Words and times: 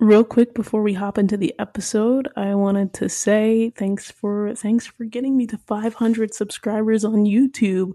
real 0.00 0.22
quick 0.22 0.54
before 0.54 0.82
we 0.82 0.92
hop 0.92 1.18
into 1.18 1.36
the 1.36 1.54
episode, 1.58 2.28
I 2.36 2.54
wanted 2.54 2.94
to 2.94 3.08
say 3.08 3.70
thanks 3.70 4.10
for 4.10 4.54
thanks 4.54 4.86
for 4.86 5.04
getting 5.04 5.36
me 5.36 5.46
to 5.48 5.58
500 5.58 6.32
subscribers 6.34 7.04
on 7.04 7.24
YouTube. 7.24 7.92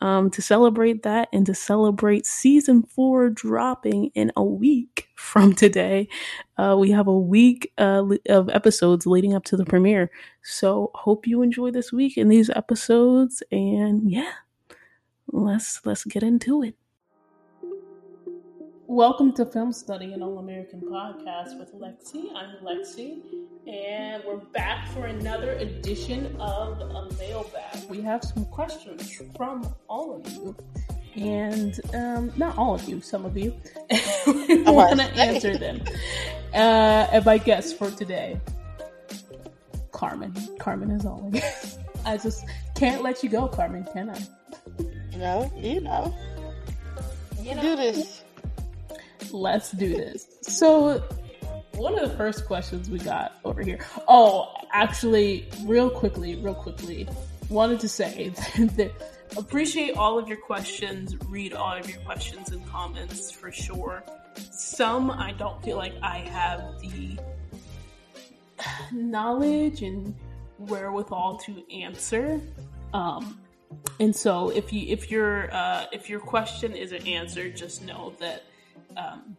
Um, 0.00 0.28
to 0.30 0.42
celebrate 0.42 1.02
that 1.04 1.28
and 1.32 1.46
to 1.46 1.54
celebrate 1.54 2.26
season 2.26 2.82
four 2.82 3.30
dropping 3.30 4.10
in 4.14 4.32
a 4.36 4.44
week 4.44 5.08
from 5.16 5.54
today, 5.54 6.08
uh, 6.58 6.76
we 6.78 6.90
have 6.90 7.06
a 7.06 7.18
week 7.18 7.72
uh, 7.78 8.04
of 8.28 8.50
episodes 8.50 9.06
leading 9.06 9.34
up 9.34 9.44
to 9.44 9.56
the 9.56 9.64
premiere. 9.64 10.10
So 10.42 10.90
hope 10.94 11.26
you 11.26 11.42
enjoy 11.42 11.70
this 11.70 11.92
week 11.92 12.16
and 12.16 12.30
these 12.30 12.50
episodes, 12.50 13.42
and 13.50 14.10
yeah, 14.10 14.32
let's 15.28 15.80
let's 15.84 16.04
get 16.04 16.22
into 16.22 16.62
it. 16.62 16.76
Welcome 18.86 19.32
to 19.36 19.46
Film 19.46 19.72
Study, 19.72 20.12
an 20.12 20.22
All 20.22 20.38
American 20.38 20.82
podcast 20.82 21.58
with 21.58 21.74
Lexi. 21.74 22.26
I'm 22.36 22.56
Lexi, 22.62 23.22
and 23.66 24.22
we're 24.26 24.36
back 24.36 24.88
for 24.90 25.06
another 25.06 25.52
edition 25.52 26.36
of 26.38 26.78
a 26.82 27.08
mailbag. 27.18 27.88
We 27.88 28.02
have 28.02 28.22
some 28.22 28.44
questions 28.44 29.22
from 29.38 29.74
all 29.88 30.16
of 30.16 30.30
you, 30.30 30.54
and 31.16 31.80
um, 31.94 32.30
not 32.36 32.58
all 32.58 32.74
of 32.74 32.86
you, 32.86 33.00
some 33.00 33.24
of 33.24 33.38
you. 33.38 33.54
we 34.26 34.62
want 34.64 35.00
to 35.00 35.06
answer 35.14 35.56
them. 35.56 35.80
Uh, 36.52 37.08
and 37.10 37.24
my 37.24 37.38
guest 37.38 37.78
for 37.78 37.90
today, 37.90 38.38
Carmen. 39.92 40.34
Carmen, 40.58 40.90
as 40.90 41.06
always. 41.06 41.78
I 42.04 42.18
just 42.18 42.44
can't 42.74 43.02
let 43.02 43.22
you 43.22 43.30
go, 43.30 43.48
Carmen, 43.48 43.86
can 43.94 44.10
I? 44.10 44.26
No, 45.16 45.50
you 45.56 45.80
know. 45.80 46.14
You 47.40 47.54
know. 47.54 47.62
do 47.62 47.76
this 47.76 48.23
let's 49.34 49.72
do 49.72 49.88
this. 49.88 50.26
So, 50.42 51.02
one 51.72 51.98
of 51.98 52.08
the 52.08 52.16
first 52.16 52.46
questions 52.46 52.88
we 52.88 52.98
got 52.98 53.38
over 53.44 53.62
here. 53.62 53.80
Oh, 54.06 54.54
actually, 54.72 55.48
real 55.64 55.90
quickly, 55.90 56.36
real 56.36 56.54
quickly, 56.54 57.08
wanted 57.48 57.80
to 57.80 57.88
say 57.88 58.28
that 58.58 58.92
appreciate 59.36 59.96
all 59.96 60.18
of 60.18 60.28
your 60.28 60.38
questions, 60.38 61.16
read 61.26 61.52
all 61.52 61.76
of 61.76 61.88
your 61.88 61.98
questions 62.00 62.50
and 62.50 62.64
comments 62.66 63.30
for 63.30 63.50
sure. 63.50 64.04
Some 64.50 65.10
I 65.10 65.32
don't 65.32 65.62
feel 65.62 65.76
like 65.76 65.94
I 66.02 66.18
have 66.18 66.80
the 66.80 67.18
knowledge 68.92 69.82
and 69.82 70.14
wherewithal 70.58 71.38
to 71.38 71.62
answer. 71.72 72.40
Um, 72.92 73.40
and 73.98 74.14
so 74.14 74.50
if 74.50 74.72
you 74.72 74.86
if 74.88 75.10
your 75.10 75.52
uh, 75.52 75.86
if 75.92 76.08
your 76.08 76.20
question 76.20 76.76
isn't 76.76 77.06
answered, 77.06 77.56
just 77.56 77.84
know 77.84 78.14
that 78.20 78.44
um, 78.96 79.36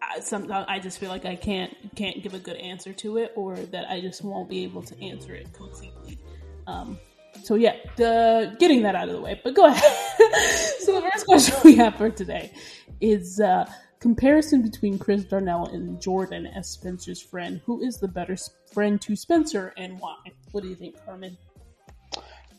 I, 0.00 0.20
sometimes 0.20 0.66
I 0.68 0.78
just 0.78 0.98
feel 0.98 1.08
like 1.08 1.24
I 1.24 1.36
can't 1.36 1.74
can't 1.94 2.22
give 2.22 2.34
a 2.34 2.38
good 2.38 2.56
answer 2.56 2.92
to 2.92 3.18
it, 3.18 3.32
or 3.36 3.56
that 3.56 3.88
I 3.90 4.00
just 4.00 4.22
won't 4.22 4.48
be 4.48 4.64
able 4.64 4.82
to 4.82 5.02
answer 5.02 5.34
it 5.34 5.52
completely. 5.52 6.18
Um, 6.66 6.98
so 7.42 7.54
yeah, 7.54 7.76
the 7.96 8.54
getting 8.58 8.82
that 8.82 8.94
out 8.94 9.08
of 9.08 9.14
the 9.14 9.20
way. 9.20 9.40
But 9.42 9.54
go 9.54 9.66
ahead. 9.66 9.82
so 10.80 11.00
the 11.00 11.08
first 11.12 11.26
question 11.26 11.56
we 11.64 11.76
have 11.76 11.96
for 11.96 12.10
today 12.10 12.52
is 13.00 13.40
uh, 13.40 13.70
comparison 14.00 14.62
between 14.62 14.98
Chris 14.98 15.24
Darnell 15.24 15.66
and 15.66 16.00
Jordan 16.00 16.46
as 16.46 16.68
Spencer's 16.68 17.20
friend. 17.20 17.60
Who 17.64 17.82
is 17.82 17.98
the 17.98 18.08
better 18.08 18.36
friend 18.72 19.00
to 19.02 19.16
Spencer, 19.16 19.72
and 19.76 19.98
why? 19.98 20.16
What 20.52 20.62
do 20.62 20.68
you 20.68 20.76
think, 20.76 20.96
Carmen? 21.04 21.36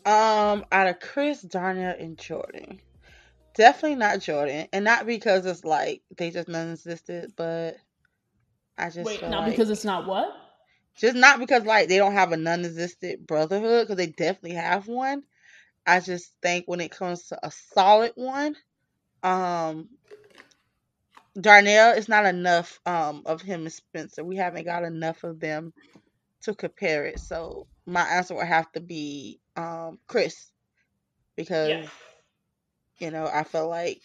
Um, 0.06 0.66
out 0.70 0.86
of 0.86 1.00
Chris 1.00 1.40
Darnell 1.40 1.94
and 1.98 2.18
Jordan, 2.18 2.78
Definitely 3.54 3.96
not 3.96 4.20
Jordan, 4.20 4.66
and 4.72 4.84
not 4.84 5.06
because 5.06 5.46
it's 5.46 5.64
like 5.64 6.02
they 6.16 6.30
just 6.30 6.48
non-existed, 6.48 7.32
but 7.36 7.76
I 8.76 8.90
just 8.90 9.06
wait. 9.06 9.22
Not 9.22 9.42
like, 9.44 9.52
because 9.52 9.70
it's 9.70 9.84
not 9.84 10.06
what. 10.06 10.28
Just 10.96 11.16
not 11.16 11.38
because 11.38 11.64
like 11.64 11.88
they 11.88 11.98
don't 11.98 12.14
have 12.14 12.32
a 12.32 12.36
non-existent 12.36 13.26
brotherhood, 13.26 13.86
because 13.86 13.96
they 13.96 14.06
definitely 14.08 14.56
have 14.56 14.88
one. 14.88 15.22
I 15.86 16.00
just 16.00 16.32
think 16.42 16.64
when 16.66 16.80
it 16.80 16.90
comes 16.90 17.28
to 17.28 17.46
a 17.46 17.50
solid 17.52 18.12
one, 18.16 18.56
um, 19.22 19.88
Darnell 21.40 21.92
is 21.96 22.08
not 22.08 22.26
enough 22.26 22.80
um 22.86 23.22
of 23.26 23.40
him 23.42 23.62
and 23.62 23.72
Spencer. 23.72 24.24
We 24.24 24.36
haven't 24.36 24.64
got 24.64 24.84
enough 24.84 25.22
of 25.24 25.38
them 25.40 25.72
to 26.42 26.54
compare 26.54 27.06
it. 27.06 27.20
So 27.20 27.68
my 27.86 28.02
answer 28.02 28.34
would 28.34 28.46
have 28.46 28.70
to 28.72 28.80
be 28.80 29.40
um 29.56 29.98
Chris 30.08 30.50
because. 31.36 31.88
You 32.98 33.10
know, 33.10 33.28
I 33.32 33.44
feel 33.44 33.68
like, 33.68 34.00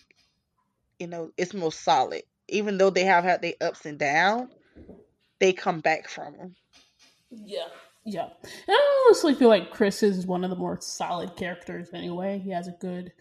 you 1.00 1.08
know, 1.08 1.32
it's 1.38 1.54
more 1.54 1.72
solid. 1.72 2.24
Even 2.48 2.78
though 2.78 2.90
they 2.90 3.04
have 3.04 3.24
had 3.24 3.42
their 3.42 3.54
ups 3.62 3.86
and 3.86 4.00
downs, 4.00 4.52
they 5.40 5.54
come 5.54 5.80
back 5.80 6.10
from 6.10 6.36
them. 6.38 6.56
Yeah. 7.30 7.68
Yeah. 8.06 8.30
And 8.44 8.52
I 8.70 9.06
honestly 9.06 9.36
feel 9.36 9.50
like 9.50 9.72
Chris 9.72 10.02
is 10.02 10.26
one 10.26 10.44
of 10.44 10.50
the 10.50 10.56
more 10.56 10.80
solid 10.82 11.36
characters 11.36 11.90
anyway. 11.94 12.40
He 12.40 12.50
has 12.52 12.68
a 12.68 12.76
good 12.80 13.12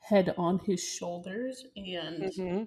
head 0.00 0.34
on 0.36 0.60
his 0.66 0.82
shoulders 0.82 1.64
and 1.76 2.22
mm-hmm. 2.24 2.64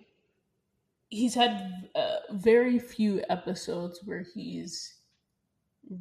he's 1.09 1.35
had 1.35 1.71
uh, 1.93 2.17
very 2.31 2.79
few 2.79 3.21
episodes 3.29 3.99
where 4.05 4.25
he's 4.33 4.95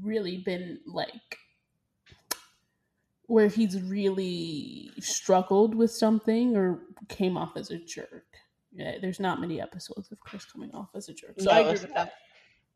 really 0.02 0.38
been 0.38 0.80
like 0.86 1.38
where 3.26 3.48
he's 3.48 3.80
really 3.82 4.90
struggled 5.00 5.74
with 5.74 5.90
something 5.90 6.56
or 6.56 6.80
came 7.08 7.36
off 7.36 7.56
as 7.56 7.70
a 7.70 7.78
jerk. 7.78 8.24
Yeah, 8.72 8.96
there's 9.00 9.20
not 9.20 9.40
many 9.40 9.60
episodes 9.60 10.12
of 10.12 10.20
Chris 10.20 10.44
coming 10.44 10.70
off 10.74 10.90
as 10.94 11.08
a 11.08 11.14
jerk. 11.14 11.34
So 11.38 11.46
no, 11.46 11.50
I 11.50 11.60
agree 11.60 11.72
with 11.72 11.94
that. 11.94 12.12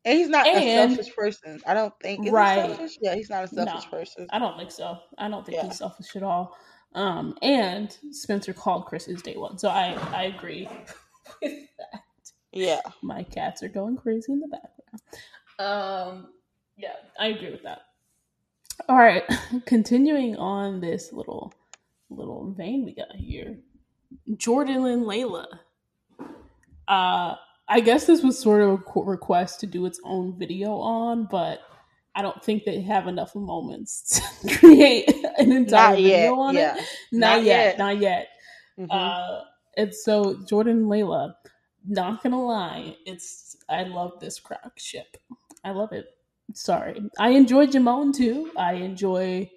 And 0.04 0.18
he's 0.18 0.28
not 0.28 0.46
and, 0.46 0.92
a 0.92 0.94
selfish 0.94 1.14
person. 1.14 1.60
I 1.66 1.74
don't 1.74 1.92
think 2.00 2.26
is 2.26 2.32
right. 2.32 2.78
He 2.78 2.98
yeah, 3.02 3.14
he's 3.14 3.28
not 3.28 3.44
a 3.44 3.48
selfish 3.48 3.84
no, 3.84 3.98
person. 3.98 4.26
I 4.30 4.38
don't 4.38 4.56
think 4.56 4.70
so. 4.70 4.98
I 5.18 5.28
don't 5.28 5.44
think 5.44 5.58
yeah. 5.58 5.66
he's 5.66 5.76
selfish 5.76 6.16
at 6.16 6.22
all. 6.22 6.56
Um, 6.94 7.36
and 7.42 7.96
Spencer 8.10 8.52
called 8.52 8.86
Chris 8.86 9.04
his 9.04 9.22
day 9.22 9.36
one, 9.36 9.58
so 9.58 9.68
I 9.68 9.92
I 10.12 10.22
agree 10.24 10.68
with 11.42 11.52
that. 11.52 12.02
Yeah, 12.52 12.80
my 13.02 13.22
cats 13.22 13.62
are 13.62 13.68
going 13.68 13.96
crazy 13.96 14.32
in 14.32 14.40
the 14.40 14.48
background. 14.48 15.02
Um, 15.60 16.28
yeah, 16.76 16.94
I 17.18 17.28
agree 17.28 17.50
with 17.50 17.62
that. 17.62 17.82
All 18.88 18.96
right, 18.96 19.24
continuing 19.66 20.36
on 20.36 20.80
this 20.80 21.12
little 21.12 21.52
little 22.08 22.52
vein 22.52 22.84
we 22.84 22.94
got 22.94 23.14
here. 23.14 23.58
Jordan 24.36 24.86
and 24.86 25.04
Layla. 25.04 25.46
Uh, 26.88 27.36
I 27.68 27.80
guess 27.80 28.06
this 28.06 28.22
was 28.22 28.38
sort 28.38 28.62
of 28.62 28.70
a 28.70 29.00
request 29.00 29.60
to 29.60 29.66
do 29.66 29.86
its 29.86 30.00
own 30.04 30.36
video 30.36 30.72
on, 30.76 31.28
but 31.30 31.60
I 32.16 32.22
don't 32.22 32.42
think 32.42 32.64
they 32.64 32.80
have 32.80 33.06
enough 33.06 33.34
moments 33.36 34.20
to 34.42 34.56
create 34.56 35.08
an 35.38 35.52
entire 35.52 35.94
video 35.94 36.34
on 36.34 36.54
yeah. 36.54 36.76
it. 36.76 36.84
Not, 37.12 37.36
not 37.36 37.44
yet, 37.44 37.44
yet, 37.44 37.78
not 37.78 37.98
yet. 37.98 38.28
Mm-hmm. 38.78 38.90
Uh, 38.90 39.40
and 39.76 39.94
so 39.94 40.42
Jordan 40.48 40.78
and 40.78 40.86
Layla, 40.86 41.34
not 41.86 42.22
gonna 42.22 42.42
lie, 42.42 42.96
it's 43.06 43.56
I 43.68 43.84
love 43.84 44.18
this 44.20 44.40
crack 44.40 44.72
ship. 44.78 45.16
I 45.64 45.70
love 45.70 45.92
it 45.92 46.06
sorry. 46.54 47.02
I 47.18 47.30
enjoy 47.30 47.66
Jamon 47.66 48.14
too. 48.14 48.50
I 48.56 48.74
enjoy, 48.74 49.50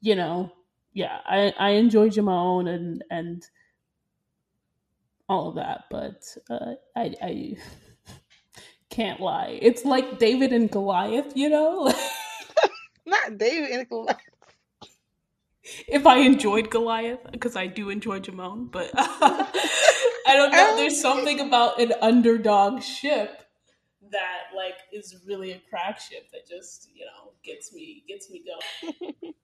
you 0.00 0.16
know, 0.16 0.52
yeah, 0.92 1.18
I 1.26 1.54
I 1.58 1.70
enjoy 1.70 2.10
Jamon 2.10 2.68
and 2.68 3.04
and 3.10 3.46
all 5.28 5.48
of 5.48 5.56
that, 5.56 5.84
but 5.90 6.22
uh, 6.50 6.74
I 6.96 7.14
I 7.22 7.56
can't 8.90 9.20
lie. 9.20 9.58
It's 9.62 9.84
like 9.84 10.18
David 10.18 10.52
and 10.52 10.70
Goliath, 10.70 11.36
you 11.36 11.48
know. 11.50 11.92
Not 13.06 13.38
David 13.38 13.70
and 13.70 13.88
Goliath. 13.88 14.18
If 15.88 16.06
I 16.06 16.18
enjoyed 16.18 16.70
Goliath, 16.70 17.20
because 17.32 17.56
I 17.56 17.66
do 17.68 17.90
enjoy 17.90 18.20
Jamon, 18.20 18.70
but 18.70 18.90
I 18.96 20.34
don't 20.34 20.52
know. 20.52 20.76
There's 20.76 21.00
something 21.00 21.40
about 21.40 21.80
an 21.80 21.94
underdog 22.02 22.82
ship 22.82 23.43
that 24.10 24.54
like 24.56 24.76
is 24.92 25.22
really 25.26 25.52
a 25.52 25.60
crack 25.70 26.00
ship 26.00 26.30
that 26.32 26.48
just 26.48 26.88
you 26.94 27.04
know 27.04 27.32
gets 27.44 27.72
me 27.72 28.04
gets 28.08 28.30
me 28.30 28.42
going. 28.44 29.34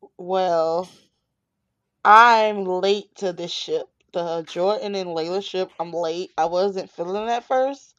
well, 0.18 0.88
I'm 2.04 2.64
late 2.64 3.14
to 3.16 3.32
this 3.32 3.52
ship. 3.52 3.86
The 4.12 4.44
Jordan 4.46 4.94
and 4.94 5.10
Layla 5.10 5.42
ship. 5.42 5.70
I'm 5.80 5.92
late. 5.92 6.30
I 6.36 6.44
wasn't 6.44 6.90
feeling 6.90 7.28
at 7.28 7.44
first. 7.44 7.94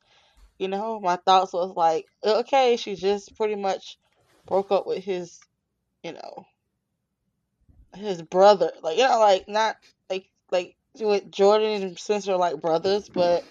You 0.59 0.67
know, 0.67 0.99
my 0.99 1.15
thoughts 1.15 1.53
was 1.53 1.75
like, 1.75 2.05
okay, 2.23 2.77
she 2.77 2.95
just 2.95 3.35
pretty 3.35 3.55
much 3.55 3.97
broke 4.45 4.71
up 4.71 4.85
with 4.85 5.03
his, 5.03 5.39
you 6.03 6.13
know, 6.13 6.45
his 7.95 8.21
brother. 8.21 8.71
Like 8.81 8.97
you 8.97 9.07
know, 9.07 9.19
like 9.19 9.47
not 9.47 9.77
like 10.09 10.29
like 10.51 10.75
with 10.99 11.31
Jordan 11.31 11.81
and 11.81 11.99
Spencer 11.99 12.37
like 12.37 12.61
brothers, 12.61 13.09
but 13.09 13.43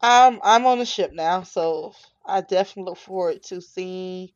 I'm 0.00 0.40
I'm 0.42 0.66
on 0.66 0.78
the 0.78 0.86
ship 0.86 1.12
now, 1.12 1.42
so 1.42 1.94
I 2.26 2.40
definitely 2.40 2.90
look 2.90 2.98
forward 2.98 3.42
to 3.44 3.60
seeing 3.60 4.30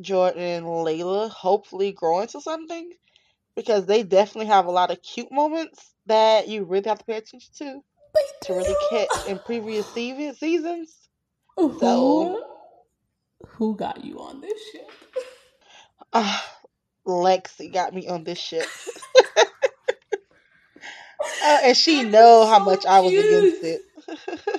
Jordan 0.00 0.42
and 0.42 0.66
Layla 0.66 1.30
hopefully 1.30 1.92
grow 1.92 2.20
into 2.20 2.40
something 2.40 2.90
because 3.56 3.86
they 3.86 4.02
definitely 4.02 4.46
have 4.46 4.66
a 4.66 4.70
lot 4.70 4.90
of 4.90 5.02
cute 5.02 5.30
moments 5.32 5.94
that 6.06 6.48
you 6.48 6.64
really 6.64 6.88
have 6.88 6.98
to 6.98 7.04
pay 7.04 7.16
attention 7.18 7.52
to. 7.58 7.80
They 8.14 8.20
to 8.46 8.54
really 8.54 8.74
catch 8.76 9.10
in 9.26 9.38
previous 9.40 9.92
seasons. 9.92 10.96
do. 11.58 11.78
So, 11.78 12.38
Who 13.40 13.46
who 13.46 13.76
got 13.76 14.04
you 14.04 14.20
on 14.20 14.40
this 14.40 14.58
ship? 14.72 14.90
uh, 16.12 16.40
Lexi 17.06 17.72
got 17.72 17.94
me 17.94 18.08
on 18.08 18.24
this 18.24 18.38
ship. 18.38 18.66
Uh, 21.42 21.58
and 21.64 21.76
she 21.76 22.02
know 22.04 22.46
how 22.46 22.58
so 22.58 22.64
much 22.64 22.84
I 22.86 23.00
was 23.00 23.16
against 23.16 23.62
it. 23.62 23.82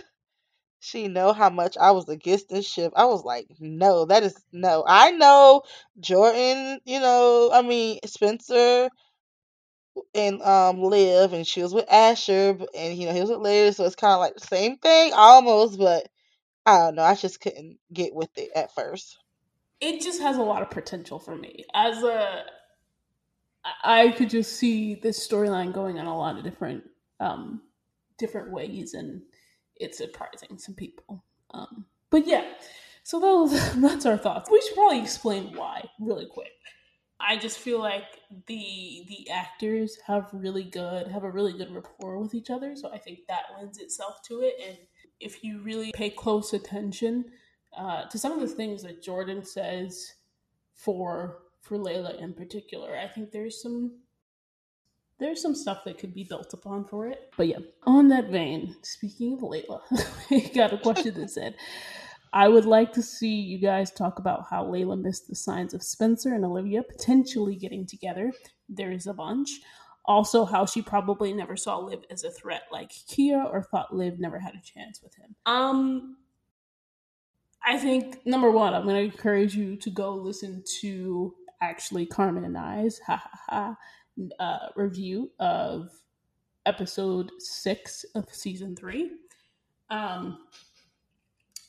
she 0.91 1.07
know 1.07 1.33
how 1.33 1.49
much 1.49 1.77
I 1.79 1.91
was 1.91 2.09
against 2.09 2.49
this 2.49 2.67
ship. 2.67 2.93
I 2.95 3.05
was 3.05 3.23
like, 3.23 3.47
no, 3.59 4.05
that 4.05 4.23
is 4.23 4.35
no. 4.51 4.83
I 4.87 5.11
know 5.11 5.63
Jordan, 5.99 6.79
you 6.85 6.99
know, 6.99 7.49
I 7.53 7.61
mean 7.63 7.99
Spencer 8.05 8.89
and 10.13 10.41
um 10.41 10.81
Liv 10.81 11.33
and 11.33 11.45
she 11.47 11.61
was 11.61 11.73
with 11.73 11.91
Asher 11.91 12.57
and 12.75 12.97
you 12.97 13.07
know 13.07 13.13
he 13.13 13.21
was 13.21 13.29
with 13.29 13.39
Larry, 13.39 13.71
so 13.73 13.85
it's 13.85 13.95
kinda 13.95 14.17
like 14.17 14.35
the 14.35 14.47
same 14.47 14.77
thing 14.77 15.13
almost, 15.13 15.79
but 15.79 16.07
I 16.65 16.77
don't 16.79 16.95
know, 16.95 17.03
I 17.03 17.15
just 17.15 17.41
couldn't 17.41 17.79
get 17.93 18.13
with 18.13 18.29
it 18.37 18.51
at 18.55 18.73
first. 18.75 19.17
It 19.79 20.01
just 20.01 20.21
has 20.21 20.37
a 20.37 20.43
lot 20.43 20.61
of 20.61 20.69
potential 20.69 21.19
for 21.19 21.35
me. 21.35 21.65
As 21.73 22.03
a 22.03 22.43
I 23.83 24.09
could 24.09 24.29
just 24.29 24.57
see 24.57 24.95
this 24.95 25.27
storyline 25.27 25.73
going 25.73 25.97
in 25.97 26.05
a 26.05 26.17
lot 26.17 26.37
of 26.37 26.43
different 26.43 26.83
um 27.19 27.61
different 28.17 28.51
ways 28.51 28.93
and 28.93 29.21
it's 29.81 29.97
surprising 29.97 30.57
some 30.57 30.75
people. 30.75 31.23
Um 31.51 31.85
but 32.09 32.27
yeah. 32.27 32.45
So 33.03 33.19
those 33.19 33.51
that's 33.81 34.05
our 34.05 34.17
thoughts. 34.17 34.49
We 34.49 34.61
should 34.61 34.75
probably 34.75 35.01
explain 35.01 35.55
why 35.55 35.89
really 35.99 36.27
quick. 36.27 36.51
I 37.23 37.37
just 37.37 37.59
feel 37.59 37.79
like 37.79 38.19
the 38.47 39.05
the 39.07 39.29
actors 39.29 39.97
have 40.07 40.29
really 40.33 40.63
good 40.63 41.07
have 41.07 41.23
a 41.23 41.31
really 41.31 41.53
good 41.53 41.73
rapport 41.73 42.19
with 42.19 42.33
each 42.33 42.49
other, 42.49 42.75
so 42.75 42.91
I 42.91 42.97
think 42.97 43.19
that 43.27 43.45
lends 43.57 43.77
itself 43.77 44.21
to 44.27 44.41
it. 44.41 44.55
And 44.67 44.77
if 45.19 45.43
you 45.43 45.61
really 45.61 45.91
pay 45.93 46.09
close 46.09 46.53
attention 46.53 47.25
uh, 47.77 48.05
to 48.05 48.17
some 48.17 48.31
of 48.31 48.41
the 48.41 48.47
things 48.47 48.83
that 48.83 49.03
Jordan 49.03 49.43
says 49.43 50.13
for 50.73 51.43
for 51.61 51.77
Layla 51.77 52.19
in 52.19 52.33
particular, 52.33 52.97
I 52.97 53.07
think 53.07 53.31
there's 53.31 53.61
some 53.61 53.99
there's 55.21 55.41
some 55.41 55.53
stuff 55.53 55.83
that 55.85 55.99
could 55.99 56.15
be 56.15 56.23
built 56.23 56.51
upon 56.53 56.83
for 56.83 57.07
it. 57.07 57.31
But 57.37 57.47
yeah, 57.47 57.59
on 57.83 58.07
that 58.09 58.29
vein, 58.29 58.75
speaking 58.81 59.33
of 59.33 59.39
Layla, 59.39 59.79
we 60.31 60.49
got 60.49 60.73
a 60.73 60.79
question 60.79 61.13
that 61.13 61.29
said, 61.29 61.55
I 62.33 62.47
would 62.47 62.65
like 62.65 62.91
to 62.93 63.03
see 63.03 63.39
you 63.39 63.59
guys 63.59 63.91
talk 63.91 64.17
about 64.17 64.47
how 64.49 64.65
Layla 64.65 64.99
missed 64.99 65.27
the 65.27 65.35
signs 65.35 65.75
of 65.75 65.83
Spencer 65.83 66.33
and 66.33 66.43
Olivia 66.43 66.81
potentially 66.81 67.55
getting 67.55 67.85
together. 67.85 68.31
There 68.67 68.91
is 68.91 69.05
a 69.05 69.13
bunch. 69.13 69.51
Also, 70.05 70.43
how 70.43 70.65
she 70.65 70.81
probably 70.81 71.31
never 71.33 71.55
saw 71.55 71.77
Liv 71.77 71.99
as 72.09 72.23
a 72.23 72.31
threat 72.31 72.63
like 72.71 72.91
Kia 73.07 73.43
or 73.43 73.61
thought 73.61 73.95
Liv 73.95 74.19
never 74.19 74.39
had 74.39 74.55
a 74.55 74.61
chance 74.61 75.03
with 75.03 75.13
him. 75.13 75.35
Um, 75.45 76.17
I 77.63 77.77
think 77.77 78.25
number 78.25 78.49
one, 78.49 78.73
I'm 78.73 78.85
going 78.85 78.95
to 78.95 79.13
encourage 79.13 79.53
you 79.53 79.75
to 79.77 79.91
go 79.91 80.15
listen 80.15 80.63
to 80.79 81.35
actually 81.61 82.07
Carmen 82.07 82.43
and 82.43 82.57
I's 82.57 82.99
ha 83.05 83.17
ha 83.17 83.39
ha 83.47 83.77
uh, 84.39 84.69
review 84.75 85.31
of 85.39 85.89
episode 86.65 87.31
six 87.39 88.05
of 88.15 88.25
season 88.33 88.75
three. 88.75 89.11
Um, 89.89 90.39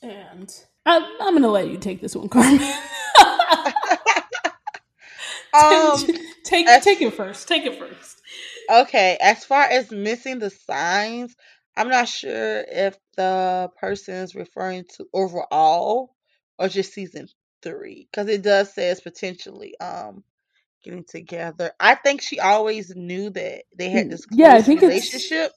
and 0.01 0.53
I'm, 0.85 1.03
I'm 1.21 1.33
gonna 1.33 1.47
let 1.47 1.69
you 1.69 1.77
take 1.77 2.01
this 2.01 2.15
one, 2.15 2.29
Carmen. 2.29 2.59
Um 5.53 5.97
take 6.43 6.67
as 6.67 6.83
take 6.83 7.01
it 7.01 7.13
first. 7.13 7.47
Take 7.47 7.65
it 7.65 7.77
first. 7.77 8.21
Okay, 8.71 9.17
as 9.21 9.45
far 9.45 9.63
as 9.63 9.91
missing 9.91 10.39
the 10.39 10.49
signs, 10.49 11.35
I'm 11.77 11.89
not 11.89 12.07
sure 12.07 12.63
if 12.67 12.97
the 13.17 13.69
person 13.79 14.15
is 14.15 14.35
referring 14.35 14.85
to 14.97 15.05
overall 15.13 16.15
or 16.57 16.69
just 16.69 16.93
season 16.93 17.27
three, 17.61 18.07
because 18.11 18.27
it 18.29 18.41
does 18.41 18.73
say 18.73 18.89
it's 18.89 19.01
potentially 19.01 19.77
um 19.79 20.23
getting 20.83 21.05
together. 21.05 21.71
I 21.79 21.95
think 21.95 22.21
she 22.21 22.39
always 22.39 22.95
knew 22.95 23.29
that 23.31 23.63
they 23.77 23.89
had 23.89 24.09
Mm, 24.09 24.11
this 24.11 24.25
Yeah, 24.31 24.53
I 24.55 24.61
close 24.61 24.63
think 24.63 24.83
relationship. 24.83 25.53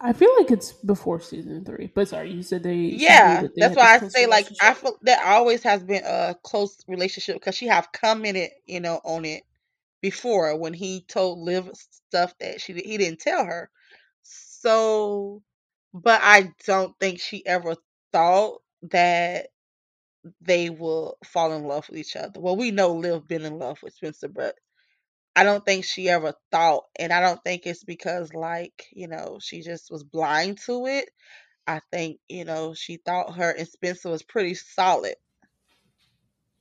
I 0.00 0.12
feel 0.14 0.30
like 0.38 0.50
it's 0.52 0.72
before 0.72 1.20
season 1.20 1.64
three. 1.64 1.90
But 1.94 2.08
sorry, 2.08 2.32
you 2.32 2.42
said 2.42 2.62
they. 2.64 2.76
Yeah, 2.90 3.42
that 3.42 3.54
they 3.56 3.60
that's 3.60 3.76
why 3.76 3.94
I 3.96 4.00
say 4.00 4.26
like 4.26 4.48
I 4.60 4.74
feel 4.74 4.96
that 5.02 5.24
always 5.26 5.62
has 5.64 5.82
been 5.84 6.04
a 6.04 6.36
close 6.42 6.78
relationship 6.88 7.36
because 7.36 7.56
she 7.56 7.66
have 7.68 7.92
commented, 7.92 8.50
you 8.66 8.80
know, 8.80 9.00
on 9.04 9.24
it 9.24 9.44
before 10.02 10.56
when 10.58 10.74
he 10.74 11.02
told 11.08 11.40
Liv 11.40 11.70
stuff 11.74 12.34
that 12.40 12.60
she 12.60 12.74
he 12.74 12.98
didn't 12.98 13.20
tell 13.20 13.44
her. 13.44 13.70
So, 14.24 15.42
but 15.94 16.20
I 16.22 16.52
don't 16.66 16.98
think 17.00 17.20
she 17.20 17.46
ever 17.46 17.76
thought 18.12 18.62
that 18.90 19.48
they 20.40 20.70
will 20.70 21.18
fall 21.24 21.52
in 21.52 21.64
love 21.64 21.88
with 21.88 21.98
each 21.98 22.16
other. 22.16 22.40
Well, 22.40 22.56
we 22.56 22.70
know 22.70 22.94
Liv 22.94 23.26
been 23.26 23.44
in 23.44 23.58
love 23.58 23.82
with 23.82 23.94
Spencer, 23.94 24.28
but 24.28 24.54
I 25.34 25.44
don't 25.44 25.64
think 25.64 25.84
she 25.84 26.08
ever 26.08 26.34
thought, 26.50 26.84
and 26.98 27.12
I 27.12 27.20
don't 27.20 27.42
think 27.44 27.66
it's 27.66 27.84
because 27.84 28.32
like 28.34 28.86
you 28.92 29.08
know 29.08 29.38
she 29.40 29.62
just 29.62 29.90
was 29.90 30.04
blind 30.04 30.58
to 30.66 30.86
it. 30.86 31.10
I 31.66 31.80
think 31.92 32.18
you 32.28 32.44
know 32.44 32.74
she 32.74 32.96
thought 32.98 33.36
her 33.36 33.50
and 33.50 33.68
Spencer 33.68 34.10
was 34.10 34.22
pretty 34.22 34.54
solid. 34.54 35.16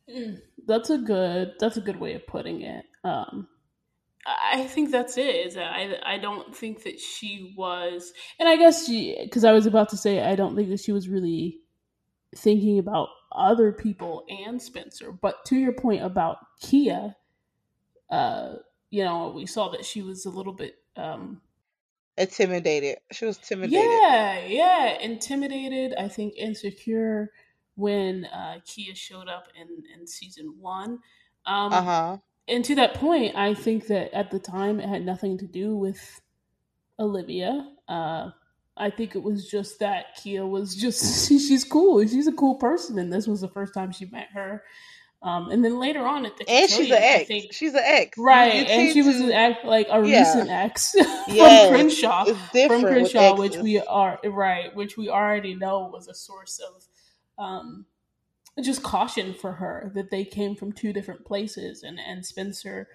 Mm, 0.09 0.39
That's 0.67 0.89
a 0.89 0.97
good. 0.97 1.53
That's 1.59 1.77
a 1.77 1.81
good 1.81 1.99
way 1.99 2.13
of 2.13 2.27
putting 2.27 2.61
it. 2.61 2.85
Um, 3.03 3.47
I 4.25 4.65
think 4.65 4.91
that's 4.91 5.17
it. 5.17 5.55
I 5.57 5.97
I 6.03 6.17
don't 6.17 6.55
think 6.55 6.83
that 6.83 6.99
she 6.99 7.53
was, 7.57 8.11
and 8.39 8.49
I 8.49 8.55
guess 8.55 8.85
she 8.85 9.17
because 9.23 9.43
I 9.43 9.51
was 9.51 9.67
about 9.67 9.89
to 9.89 9.97
say 9.97 10.21
I 10.21 10.35
don't 10.35 10.55
think 10.55 10.69
that 10.69 10.79
she 10.79 10.91
was 10.91 11.07
really 11.07 11.59
thinking 12.35 12.79
about 12.79 13.09
other 13.35 13.71
people 13.71 14.25
and 14.29 14.61
Spencer. 14.61 15.11
But 15.11 15.45
to 15.45 15.55
your 15.55 15.73
point 15.73 16.03
about 16.03 16.37
Kia, 16.61 17.15
uh, 18.09 18.55
you 18.89 19.03
know, 19.03 19.31
we 19.35 19.45
saw 19.45 19.69
that 19.69 19.85
she 19.85 20.01
was 20.01 20.25
a 20.25 20.29
little 20.29 20.53
bit, 20.53 20.75
um, 20.95 21.41
Intimidated. 22.17 22.97
She 23.11 23.25
was 23.25 23.37
intimidated. 23.37 24.03
yeah, 24.07 24.45
yeah, 24.45 24.99
intimidated. 25.01 25.93
I 25.97 26.07
think 26.07 26.35
insecure 26.37 27.31
when 27.75 28.25
uh, 28.25 28.59
Kia 28.65 28.95
showed 28.95 29.27
up 29.27 29.47
in 29.55 29.83
in 29.93 30.07
season 30.07 30.55
one. 30.59 30.99
Um 31.45 31.73
Uh 31.73 31.77
Um, 31.77 31.83
huh. 31.83 32.17
and 32.47 32.63
to 32.65 32.75
that 32.75 32.93
point, 32.95 33.35
I 33.35 33.53
think 33.53 33.87
that 33.87 34.13
at 34.13 34.31
the 34.31 34.39
time 34.39 34.79
it 34.79 34.87
had 34.87 35.05
nothing 35.05 35.37
to 35.39 35.47
do 35.47 35.75
with 35.75 36.21
Olivia. 36.99 37.69
Uh, 37.87 38.31
I 38.77 38.89
think 38.89 39.15
it 39.15 39.23
was 39.23 39.49
just 39.49 39.79
that 39.79 40.15
Kia 40.21 40.45
was 40.45 40.75
just 40.75 41.27
she's 41.29 41.63
cool. 41.63 42.05
She's 42.05 42.27
a 42.27 42.33
cool 42.33 42.55
person, 42.55 42.99
and 42.99 43.11
this 43.11 43.27
was 43.27 43.41
the 43.41 43.47
first 43.47 43.73
time 43.73 43.91
she 43.91 44.05
met 44.05 44.29
her. 44.33 44.63
Um, 45.21 45.49
and 45.49 45.65
then 45.65 45.79
later 45.79 46.05
on 46.05 46.25
at 46.25 46.37
the 46.37 46.47
And 46.47 46.69
she's 46.69 46.91
an 46.91 46.97
ex. 47.01 47.27
think 47.27 47.51
She's 47.51 47.73
an 47.73 47.81
ex. 47.83 48.15
Right, 48.17 48.53
you 48.53 48.61
and 48.61 48.93
she 48.93 49.01
was 49.01 49.19
an 49.19 49.31
ex, 49.31 49.63
like 49.63 49.87
a 49.89 50.05
yeah 50.07 50.19
recent 50.19 50.49
ex 50.51 50.91
from. 51.25 51.69
Crenshaw, 51.69 52.25
It's 52.27 52.67
from 52.67 52.81
Crenshaw, 52.83 53.35
which 53.35 53.57
we 53.57 53.79
are 53.79 54.19
right, 54.23 54.75
which 54.75 54.97
we 54.97 55.09
already 55.09 55.55
know 55.55 55.89
was 55.91 56.07
a 56.07 56.13
source 56.13 56.59
of 56.59 56.85
um, 57.43 57.85
just 58.61 58.83
caution 58.83 59.33
for 59.33 59.53
her 59.53 59.91
that 59.95 60.11
they 60.11 60.25
came 60.25 60.55
from 60.55 60.71
two 60.71 60.93
different 60.93 61.25
places, 61.25 61.81
and 61.81 61.99
and 61.99 62.23
Spencer, 62.23 62.87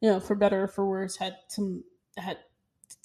you 0.00 0.08
know, 0.08 0.20
for 0.20 0.34
better 0.34 0.62
or 0.62 0.68
for 0.68 0.86
worse, 0.88 1.16
had 1.16 1.36
some 1.48 1.84
had 2.16 2.38
to 2.38 2.44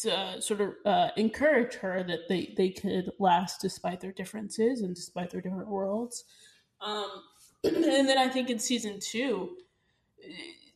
uh, 0.06 0.39
sort 0.39 0.62
of 0.62 0.74
uh, 0.86 1.10
encourage 1.18 1.75
her 1.75 2.03
that 2.03 2.27
they 2.29 2.53
they 2.58 2.70
could 2.70 3.12
last 3.20 3.62
despite 3.62 4.01
their 4.01 4.12
differences 4.12 4.82
and 4.82 4.96
despite 4.96 5.29
their 5.32 5.41
different 5.41 5.68
worlds. 5.68 6.24
Um, 6.82 7.10
and 7.63 7.84
then 7.84 8.18
I 8.18 8.29
think 8.29 8.50
in 8.50 8.60
season 8.60 9.00
two, 9.00 9.58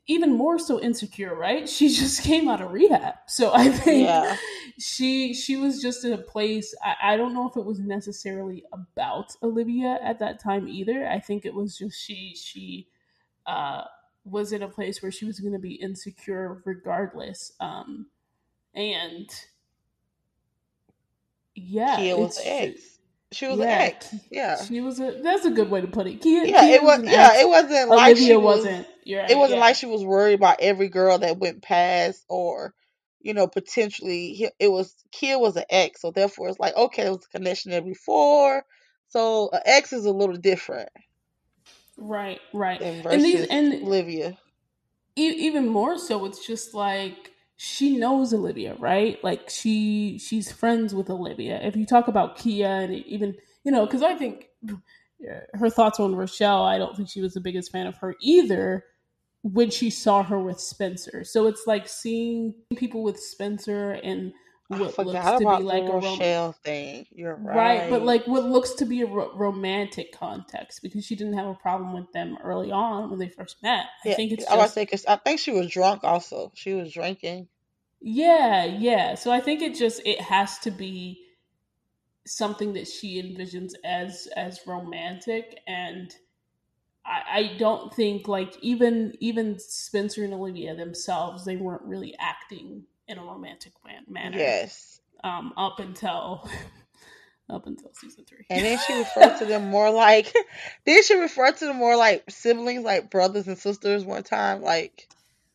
even 0.08 0.34
more 0.34 0.60
so 0.60 0.82
insecure, 0.82 1.36
right? 1.36 1.68
She 1.68 1.90
just 1.96 2.24
came 2.24 2.50
out 2.50 2.62
of 2.62 2.72
rehab, 2.72 3.16
so 3.28 3.54
I 3.54 3.70
think 3.70 4.08
Yeah. 4.08 4.38
she 4.80 5.34
she 5.34 5.56
was 5.56 5.82
just 5.82 6.04
in 6.06 6.14
a 6.14 6.18
place. 6.18 6.76
I, 6.84 7.14
I 7.14 7.18
don't 7.18 7.34
know 7.34 7.48
if 7.48 7.56
it 7.58 7.66
was 7.66 7.80
necessarily 7.80 8.64
about 8.74 9.32
Olivia 9.42 10.00
at 10.04 10.20
that 10.20 10.40
time 10.40 10.68
either. 10.68 11.08
I 11.08 11.20
think 11.20 11.46
it 11.46 11.54
was 11.54 11.78
just 11.78 12.00
she 12.02 12.36
she 12.36 12.88
uh, 13.46 13.84
was 14.26 14.52
in 14.52 14.64
a 14.64 14.68
place 14.68 15.02
where 15.02 15.12
she 15.12 15.26
was 15.26 15.40
going 15.40 15.54
to 15.54 15.60
be 15.60 15.76
insecure 15.76 16.62
regardless. 16.66 17.54
Um, 17.60 18.08
and 18.76 19.30
yeah, 21.56 21.98
Kia 21.98 22.18
was 22.18 22.38
an 22.38 22.44
ex. 22.46 22.82
She 23.32 23.48
was 23.48 23.60
an 23.60 23.70
yeah. 23.70 23.78
ex. 23.80 24.16
Yeah. 24.32 24.64
She 24.64 24.82
was 24.82 25.00
a. 25.00 25.20
That's 25.24 25.46
a 25.46 25.52
good 25.52 25.70
way 25.70 25.82
to 25.82 25.88
put 25.88 26.08
it. 26.08 26.22
Kia 26.22 26.46
Yeah, 26.46 26.62
Kia 26.62 26.76
it 26.76 26.84
was 26.84 27.00
was 27.02 27.10
yeah, 27.12 27.30
ex. 27.34 27.42
it 27.42 27.50
wasn't 27.50 27.90
like 27.90 28.18
she 28.18 28.36
was 28.36 28.66
wasn't. 28.66 28.88
You're 29.06 29.26
it 29.30 29.38
wasn't 29.38 29.60
Yeah. 29.60 29.66
like 29.66 29.76
she 29.76 29.86
was 29.88 30.04
worried 30.06 30.36
about 30.36 30.58
every 30.62 30.90
girl 30.90 31.20
that 31.20 31.40
went 31.40 31.62
past 31.62 32.26
or 32.30 32.74
you 33.22 33.34
know, 33.34 33.48
potentially 33.48 34.50
it 34.60 34.70
was 34.72 34.96
Kia 35.12 35.40
was 35.40 35.56
an 35.58 35.66
ex, 35.70 36.02
so 36.02 36.12
therefore 36.12 36.50
it's 36.50 36.60
like 36.60 36.76
okay, 36.76 37.04
there 37.04 37.12
was 37.14 37.26
a 37.26 37.38
connection 37.38 37.72
there 37.72 37.82
before. 37.82 38.64
So 39.10 39.50
an 39.54 39.62
ex 39.66 39.94
is 39.94 40.06
a 40.06 40.12
little 40.12 40.38
different 40.38 40.90
Right. 41.98 42.42
Right. 42.54 42.82
And 42.82 43.24
these 43.24 43.48
and 43.48 43.74
Olivia. 43.84 44.38
e- 45.18 45.48
even 45.48 45.68
more 45.70 45.98
so, 46.00 46.26
it's 46.26 46.46
just 46.46 46.74
like 46.74 47.33
she 47.56 47.98
knows 47.98 48.34
Olivia, 48.34 48.76
right? 48.80 49.24
Like 49.24 49.50
she 49.50 50.18
she's 50.18 50.52
friends 50.52 50.94
with 50.94 51.10
Olivia. 51.10 51.60
If 51.62 51.76
you 51.76 51.86
talk 51.86 52.08
about 52.08 52.38
Kia 52.38 52.68
and 52.68 52.94
even 52.94 53.36
you 53.64 53.72
know, 53.72 53.86
because 53.86 54.02
I 54.02 54.16
think 54.16 54.48
her 55.54 55.70
thoughts 55.70 56.00
on 56.00 56.16
Rochelle, 56.16 56.64
I 56.64 56.78
don't 56.78 56.96
think 56.96 57.10
she 57.10 57.22
was 57.22 57.34
the 57.34 57.42
biggest 57.42 57.72
fan 57.72 57.88
of 57.88 57.98
her 57.98 58.16
either 58.22 58.84
when 59.44 59.70
she 59.70 59.90
saw 59.90 60.24
her 60.24 60.40
with 60.40 60.60
Spencer. 60.60 61.24
So 61.24 61.48
it's 61.48 61.64
like 61.68 61.88
seeing 61.88 62.54
people 62.76 63.04
with 63.04 63.20
Spencer 63.20 63.92
and 63.92 64.34
I 64.72 64.80
what 64.80 65.00
looks 65.00 65.32
to 65.34 65.46
be 65.46 65.64
like 65.64 65.90
a 65.90 65.94
Rochelle 65.94 66.54
thing. 66.54 67.06
You're 67.12 67.36
right, 67.36 67.88
but 67.90 68.04
like 68.04 68.26
what 68.28 68.44
looks 68.46 68.74
to 68.76 68.86
be 68.86 69.02
a 69.02 69.06
ro- 69.08 69.32
romantic 69.36 70.12
context 70.14 70.82
because 70.82 71.06
she 71.06 71.16
didn't 71.16 71.34
have 71.34 71.48
a 71.48 71.54
problem 71.56 71.94
with 71.94 72.12
them 72.14 72.38
early 72.44 72.72
on 72.72 73.10
when 73.10 73.20
they 73.20 73.30
first 73.30 73.62
met. 73.64 73.86
I 74.06 74.10
Yeah, 74.10 74.16
think 74.16 74.32
it's 74.32 74.50
I 74.50 74.56
was 74.58 74.72
just 74.72 74.74
say 74.74 74.84
because 74.84 75.06
I 75.06 75.16
think 75.18 75.40
she 75.40 75.52
was 75.52 75.70
drunk. 75.72 76.04
Also, 76.04 76.52
she 76.56 76.74
was 76.74 76.92
drinking. 76.94 77.50
yeah, 78.02 78.66
yeah. 78.66 79.16
So 79.16 79.32
I 79.32 79.40
think 79.42 79.62
it 79.62 79.76
just 79.76 80.02
it 80.06 80.22
has 80.22 80.60
to 80.60 80.72
be 80.72 81.24
something 82.26 82.74
that 82.74 82.88
she 82.88 83.22
envisions 83.22 83.74
as 83.84 84.28
as 84.36 84.62
romantic 84.68 85.60
and 85.68 86.16
I, 87.06 87.24
I 87.32 87.58
don't 87.58 87.94
think 87.94 88.28
like 88.28 88.56
even 88.62 89.16
even 89.20 89.60
Spencer 89.60 90.24
and 90.24 90.34
Olivia 90.34 90.76
themselves 90.76 91.46
they 91.46 91.58
weren't 91.58 91.84
really 91.84 92.16
acting 92.20 92.86
in 93.08 93.18
a 93.18 93.24
romantic 93.24 93.74
man- 93.86 94.06
manner 94.08 94.38
Yes, 94.38 95.00
um 95.24 95.54
up 95.58 95.80
until 95.80 96.50
up 97.50 97.66
until 97.68 97.92
season 97.94 98.26
three. 98.26 98.46
and 98.50 98.64
then 98.66 98.78
she 98.78 98.94
referred 98.98 99.38
to 99.38 99.46
them 99.46 99.70
more 99.70 99.92
like. 99.92 100.32
then 100.86 101.04
she 101.04 101.16
referred 101.16 101.58
to 101.58 101.66
them 101.66 101.78
more 101.78 101.96
like 101.96 102.24
siblings, 102.30 102.84
like 102.84 103.10
brothers 103.10 103.48
and 103.48 103.58
sisters. 103.58 104.06
One 104.06 104.24
time, 104.24 104.62
like 104.62 105.08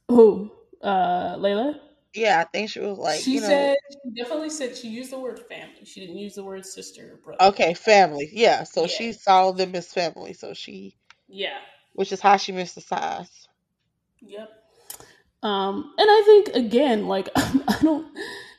Who? 0.09 0.50
Uh 0.83 1.37
Layla? 1.37 1.81
yeah, 2.14 2.40
I 2.40 2.45
think 2.45 2.71
she 2.71 2.81
was 2.81 2.99
like, 2.99 3.21
She 3.23 3.35
you 3.35 3.40
know, 3.40 3.49
said 3.49 3.76
she 3.93 4.11
definitely 4.23 4.50
said 4.50 4.76
she 4.76 4.88
used 4.88 5.12
the 5.12 5.19
word 5.19 5.40
family. 5.49 5.85
She 5.85 6.00
didn't 6.00 6.19
use 6.19 6.35
the 6.35 6.45
word 6.45 6.64
sister 6.67 7.14
or 7.14 7.17
brother. 7.17 7.40
okay, 7.50 7.75
family. 7.75 8.28
Yeah, 8.33 8.64
so 8.64 8.83
Yeah. 8.83 8.88
she 8.88 9.12
saw 9.12 9.52
them 9.52 9.75
as 9.75 9.93
family. 9.93 10.33
So 10.35 10.55
she, 10.55 10.97
Yeah. 11.28 11.59
which 11.93 12.12
is 12.12 12.21
how 12.21 12.37
she 12.37 12.52
missed 12.52 12.75
the 12.76 12.81
signs. 12.81 13.31
Yep. 14.21 14.50
Um, 15.42 15.95
and 15.99 16.09
I 16.11 16.23
think 16.26 16.49
again, 16.57 17.07
like 17.07 17.28
I 17.37 17.78
don't 17.83 18.07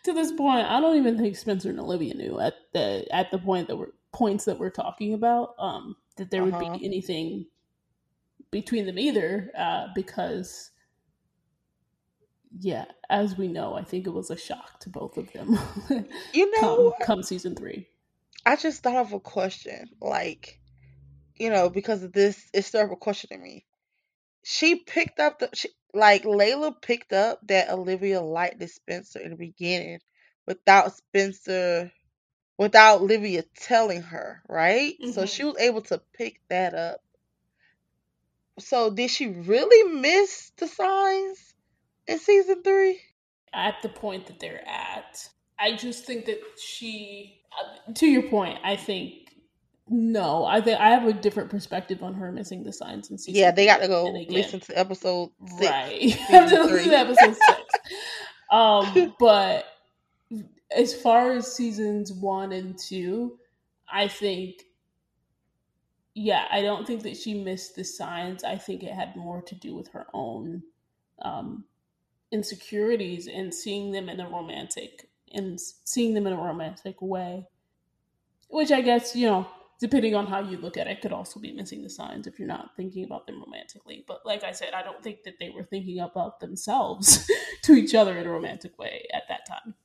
to 0.05 0.13
this 0.13 0.31
point, 0.31 0.65
I 0.67 0.79
don't 0.79 0.97
even 0.97 1.17
think 1.17 1.35
Spencer 1.35 1.69
and 1.69 1.79
Olivia 1.79 2.13
knew 2.13 2.39
at 2.39 2.55
the 2.73 3.05
at 3.11 3.31
the 3.31 3.37
point 3.39 3.67
that 3.67 3.77
we're 3.77 3.91
points 4.13 4.45
that 4.45 4.59
we're 4.59 4.69
talking 4.71 5.13
about, 5.13 5.55
um, 5.59 5.95
that 6.17 6.31
there 6.31 6.43
would 6.43 6.55
Uh-huh. 6.55 6.79
be 6.79 6.85
anything 6.85 7.47
between 8.51 8.85
them 8.85 8.97
either, 8.99 9.51
uh, 9.57 9.87
because 9.95 10.71
yeah, 12.59 12.85
as 13.09 13.37
we 13.37 13.47
know, 13.47 13.75
I 13.75 13.83
think 13.83 14.07
it 14.07 14.11
was 14.11 14.31
a 14.31 14.37
shock 14.37 14.79
to 14.81 14.89
both 14.89 15.17
of 15.17 15.31
them 15.33 15.57
You 16.33 16.51
know, 16.51 16.59
come 16.59 16.93
come 17.01 17.23
season 17.23 17.55
three. 17.55 17.87
I 18.45 18.55
just 18.55 18.83
thought 18.83 18.95
of 18.97 19.13
a 19.13 19.19
question, 19.19 19.89
like, 20.01 20.59
you 21.35 21.49
know, 21.49 21.69
because 21.69 22.03
of 22.03 22.13
this, 22.13 22.49
it 22.53 22.63
started 22.65 22.93
a 22.93 22.97
question 22.97 23.29
to 23.31 23.37
me. 23.37 23.65
She 24.43 24.75
picked 24.75 25.19
up 25.19 25.39
the, 25.39 25.49
she, 25.53 25.69
like, 25.93 26.23
Layla 26.23 26.81
picked 26.81 27.13
up 27.13 27.39
that 27.47 27.69
Olivia 27.69 28.21
liked 28.21 28.59
this 28.59 28.75
Spencer 28.75 29.19
in 29.19 29.31
the 29.31 29.37
beginning 29.37 29.99
without 30.45 30.95
Spencer, 30.95 31.91
without 32.57 33.01
Olivia 33.01 33.43
telling 33.55 34.01
her, 34.03 34.41
right? 34.49 34.95
So 35.05 35.23
Mhm. 35.23 35.27
she 35.27 35.43
was 35.45 35.57
able 35.59 35.81
to 35.83 36.01
pick 36.13 36.41
that 36.49 36.73
up. 36.75 37.01
So 38.59 38.91
did 38.91 39.09
she 39.09 39.27
really 39.27 39.91
miss 39.91 40.51
the 40.57 40.67
signs 40.67 41.53
in 42.07 42.19
season 42.19 42.63
three? 42.63 43.01
At 43.53 43.81
the 43.81 43.89
point 43.89 44.27
that 44.27 44.39
they're 44.39 44.67
at, 44.67 45.29
I 45.57 45.75
just 45.75 46.05
think 46.05 46.25
that 46.25 46.39
she, 46.59 47.41
uh, 47.51 47.93
to 47.93 48.07
your 48.07 48.23
point, 48.23 48.59
I 48.63 48.75
think 48.75 49.28
no, 49.89 50.45
I 50.45 50.61
think 50.61 50.79
I 50.79 50.89
have 50.89 51.05
a 51.05 51.13
different 51.13 51.49
perspective 51.49 52.03
on 52.03 52.13
her 52.13 52.31
missing 52.31 52.63
the 52.63 52.71
signs 52.71 53.09
in 53.09 53.17
season. 53.17 53.41
Yeah, 53.41 53.51
they 53.51 53.65
got 53.65 53.81
to 53.81 53.87
go 53.87 54.05
listen 54.29 54.59
to 54.61 54.77
episode 54.77 55.31
six. 55.57 55.71
right? 55.71 56.11
Have 56.29 56.49
to 56.49 56.63
listen 56.63 56.89
to 56.91 56.97
episode 56.97 57.35
six. 57.35 57.61
Um, 58.51 59.13
but 59.19 59.65
as 60.75 60.99
far 60.99 61.33
as 61.33 61.55
seasons 61.55 62.11
one 62.11 62.51
and 62.51 62.75
two, 62.79 63.37
I 63.87 64.07
think, 64.07 64.63
yeah, 66.15 66.45
I 66.51 66.63
don't 66.63 66.87
think 66.87 67.03
that 67.03 67.15
she 67.15 67.35
missed 67.35 67.75
the 67.75 67.83
signs. 67.83 68.43
I 68.43 68.57
think 68.57 68.81
it 68.81 68.91
had 68.91 69.15
more 69.15 69.43
to 69.43 69.53
do 69.53 69.75
with 69.75 69.89
her 69.89 70.07
own 70.15 70.63
um, 71.21 71.63
insecurities 72.31 73.27
and 73.27 73.53
seeing 73.53 73.91
them 73.91 74.09
in 74.09 74.19
a 74.19 74.27
romantic 74.27 75.09
and 75.31 75.59
seeing 75.85 76.15
them 76.15 76.25
in 76.25 76.33
a 76.33 76.37
romantic 76.37 77.01
way, 77.01 77.45
which 78.49 78.71
I 78.71 78.81
guess 78.81 79.15
you 79.15 79.27
know, 79.27 79.47
depending 79.79 80.15
on 80.15 80.27
how 80.27 80.39
you 80.39 80.57
look 80.57 80.77
at 80.77 80.87
it, 80.87 81.01
could 81.01 81.13
also 81.13 81.39
be 81.39 81.51
missing 81.53 81.83
the 81.83 81.89
signs 81.89 82.27
if 82.27 82.39
you're 82.39 82.47
not 82.47 82.75
thinking 82.75 83.05
about 83.05 83.27
them 83.27 83.41
romantically. 83.43 84.03
But 84.07 84.25
like 84.25 84.43
I 84.43 84.51
said, 84.51 84.73
I 84.73 84.83
don't 84.83 85.03
think 85.03 85.23
that 85.23 85.39
they 85.39 85.49
were 85.49 85.63
thinking 85.63 85.99
about 85.99 86.39
themselves 86.39 87.29
to 87.63 87.73
each 87.73 87.95
other 87.95 88.17
in 88.17 88.27
a 88.27 88.31
romantic 88.31 88.77
way 88.79 89.07
at 89.13 89.23
that 89.29 89.47
time. 89.47 89.75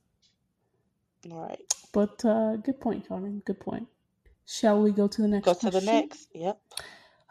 All 1.31 1.41
right, 1.41 1.73
But 1.93 2.23
uh, 2.25 2.57
good 2.57 2.79
point, 2.79 3.07
Carmen. 3.07 3.41
Good 3.45 3.59
point. 3.59 3.87
Shall 4.45 4.81
we 4.81 4.91
go 4.91 5.07
to 5.07 5.21
the 5.23 5.27
next 5.27 5.45
go 5.45 5.53
to 5.55 5.71
the 5.71 5.81
next. 5.81 6.29
Yep. 6.33 6.59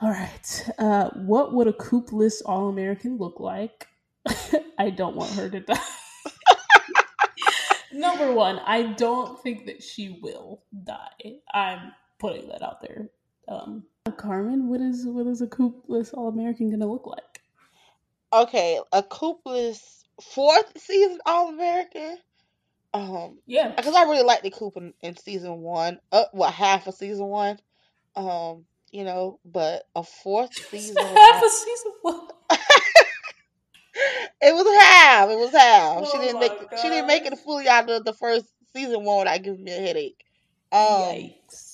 All 0.01 0.11
right. 0.11 0.71
Uh, 0.79 1.11
what 1.15 1.55
would 1.55 1.69
a 1.69 1.73
Coopless 1.73 2.43
All 2.45 2.69
American 2.69 3.19
look 3.19 3.41
like? 3.41 3.89
I 4.79 4.91
don't 4.91 5.17
want 5.17 5.33
her 5.35 5.49
to 5.51 5.61
die. 5.61 5.79
Number 7.93 8.33
one, 8.33 8.59
I 8.61 8.95
don't 8.95 9.41
think 9.43 9.67
that 9.67 9.83
she 9.83 10.19
will 10.23 10.63
die. 10.85 11.37
I'm 11.53 11.93
putting 12.25 12.49
that 12.49 12.63
out 12.63 12.81
there. 12.81 13.09
Um, 13.49 13.85
Carmen, 14.17 14.69
what 14.69 14.81
is 14.81 15.05
what 15.07 15.27
is 15.27 15.43
a 15.43 15.47
Coopless 15.47 16.15
All 16.15 16.29
American 16.29 16.71
gonna 16.71 16.91
look 16.91 17.07
like? 17.07 17.41
Okay, 18.33 18.81
a 18.93 19.03
Coopless 19.03 20.05
fourth 20.23 20.73
season 20.81 21.19
All 21.27 21.51
American. 21.51 22.17
Um, 22.95 23.39
Yeah, 23.47 23.69
because 23.77 23.95
I 23.95 24.05
really 24.05 24.23
liked 24.23 24.43
the 24.45 24.51
Coop 24.51 24.77
in, 24.77 24.95
in 25.03 25.17
season 25.17 25.59
one. 25.61 25.99
Uh, 26.13 26.25
what 26.33 26.55
half 26.55 26.87
of 26.87 26.95
season 26.95 27.27
one? 27.27 27.59
Um, 28.17 28.65
you 28.91 29.05
know, 29.05 29.39
but 29.45 29.83
a 29.95 30.03
fourth 30.03 30.55
season. 30.71 30.97
half 30.97 31.11
without- 31.11 31.45
a 31.45 31.51
season 31.51 31.93
one. 32.03 32.29
it 34.41 34.55
was 34.55 34.77
half. 34.81 35.29
It 35.29 35.39
was 35.39 35.51
half. 35.53 36.07
she 36.07 36.17
Oh 36.17 36.21
didn't 36.21 36.35
my 36.41 36.41
make. 36.49 36.79
She 36.81 36.89
didn't 36.89 37.07
make 37.07 37.27
it 37.27 37.39
fully 37.41 37.69
out 37.69 37.91
of 37.91 38.05
the 38.05 38.15
first 38.15 38.47
season 38.75 39.05
one 39.05 39.19
without 39.19 39.43
giving 39.43 39.63
me 39.65 39.73
a 39.73 39.81
headache. 39.81 40.25
Um, 40.73 40.81
Yikes! 40.81 41.74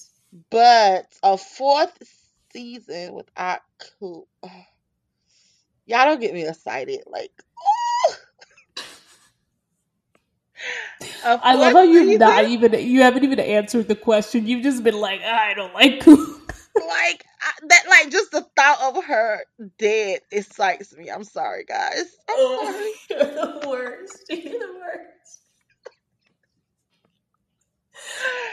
But 0.50 1.06
a 1.22 1.36
fourth 1.36 1.96
season 2.52 3.14
without 3.14 3.60
Coop. 3.98 4.26
Y'all 5.86 6.04
don't 6.04 6.20
get 6.20 6.34
me 6.34 6.46
excited. 6.46 7.00
Like, 7.06 7.32
I 11.24 11.54
love 11.54 11.72
how 11.72 11.82
you've 11.82 12.06
season? 12.06 12.20
not 12.20 12.44
even 12.44 12.72
you 12.74 13.02
haven't 13.02 13.24
even 13.24 13.40
answered 13.40 13.88
the 13.88 13.96
question. 13.96 14.46
You've 14.46 14.62
just 14.62 14.84
been 14.84 15.00
like, 15.00 15.20
ah, 15.24 15.46
I 15.46 15.54
don't 15.54 15.74
like 15.74 16.06
like 16.76 17.24
I, 17.40 17.52
that 17.68 17.84
like 17.88 18.10
just 18.10 18.30
the 18.30 18.46
thought 18.56 18.96
of 18.96 19.04
her 19.04 19.40
dead 19.78 20.20
excites 20.30 20.96
me 20.96 21.08
i'm 21.10 21.24
sorry 21.24 21.64
guys 21.64 22.04
i'm 22.28 22.36
sorry 22.36 22.92
You're 23.10 23.18
the 23.18 23.68
worst. 23.68 24.24
You're 24.30 24.58
the 24.58 24.74
worst. 24.74 25.19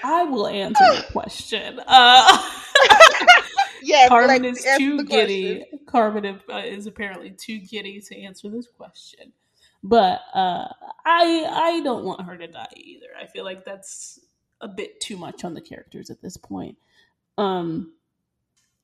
I 0.03 0.23
will 0.23 0.47
answer 0.47 0.83
the 0.95 1.05
question. 1.11 1.79
Uh, 1.85 2.49
yes 3.81 4.09
Carmen 4.09 4.43
like, 4.43 4.53
is 4.53 4.65
too 4.77 5.03
giddy. 5.03 5.59
question. 5.59 5.79
Carmen 5.85 6.39
uh, 6.49 6.57
is 6.57 6.87
apparently 6.87 7.31
too 7.31 7.59
giddy 7.59 8.01
to 8.01 8.21
answer 8.21 8.49
this 8.49 8.67
question. 8.67 9.31
But 9.83 10.21
uh, 10.33 10.67
I 11.05 11.47
I 11.49 11.81
don't 11.83 12.03
want 12.03 12.21
her 12.21 12.37
to 12.37 12.47
die 12.47 12.67
either. 12.75 13.07
I 13.19 13.27
feel 13.27 13.45
like 13.45 13.63
that's 13.63 14.19
a 14.61 14.67
bit 14.67 14.99
too 14.99 15.17
much 15.17 15.43
on 15.43 15.53
the 15.53 15.61
characters 15.61 16.09
at 16.09 16.21
this 16.21 16.35
point. 16.35 16.77
Um, 17.37 17.93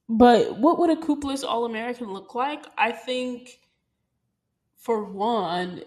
but 0.07 0.57
what 0.59 0.79
would 0.79 0.91
a 0.91 0.95
Coopless 0.95 1.43
All 1.43 1.65
American 1.65 2.13
look 2.13 2.35
like? 2.35 2.65
I 2.77 2.91
think, 2.91 3.59
for 4.77 5.03
one, 5.03 5.83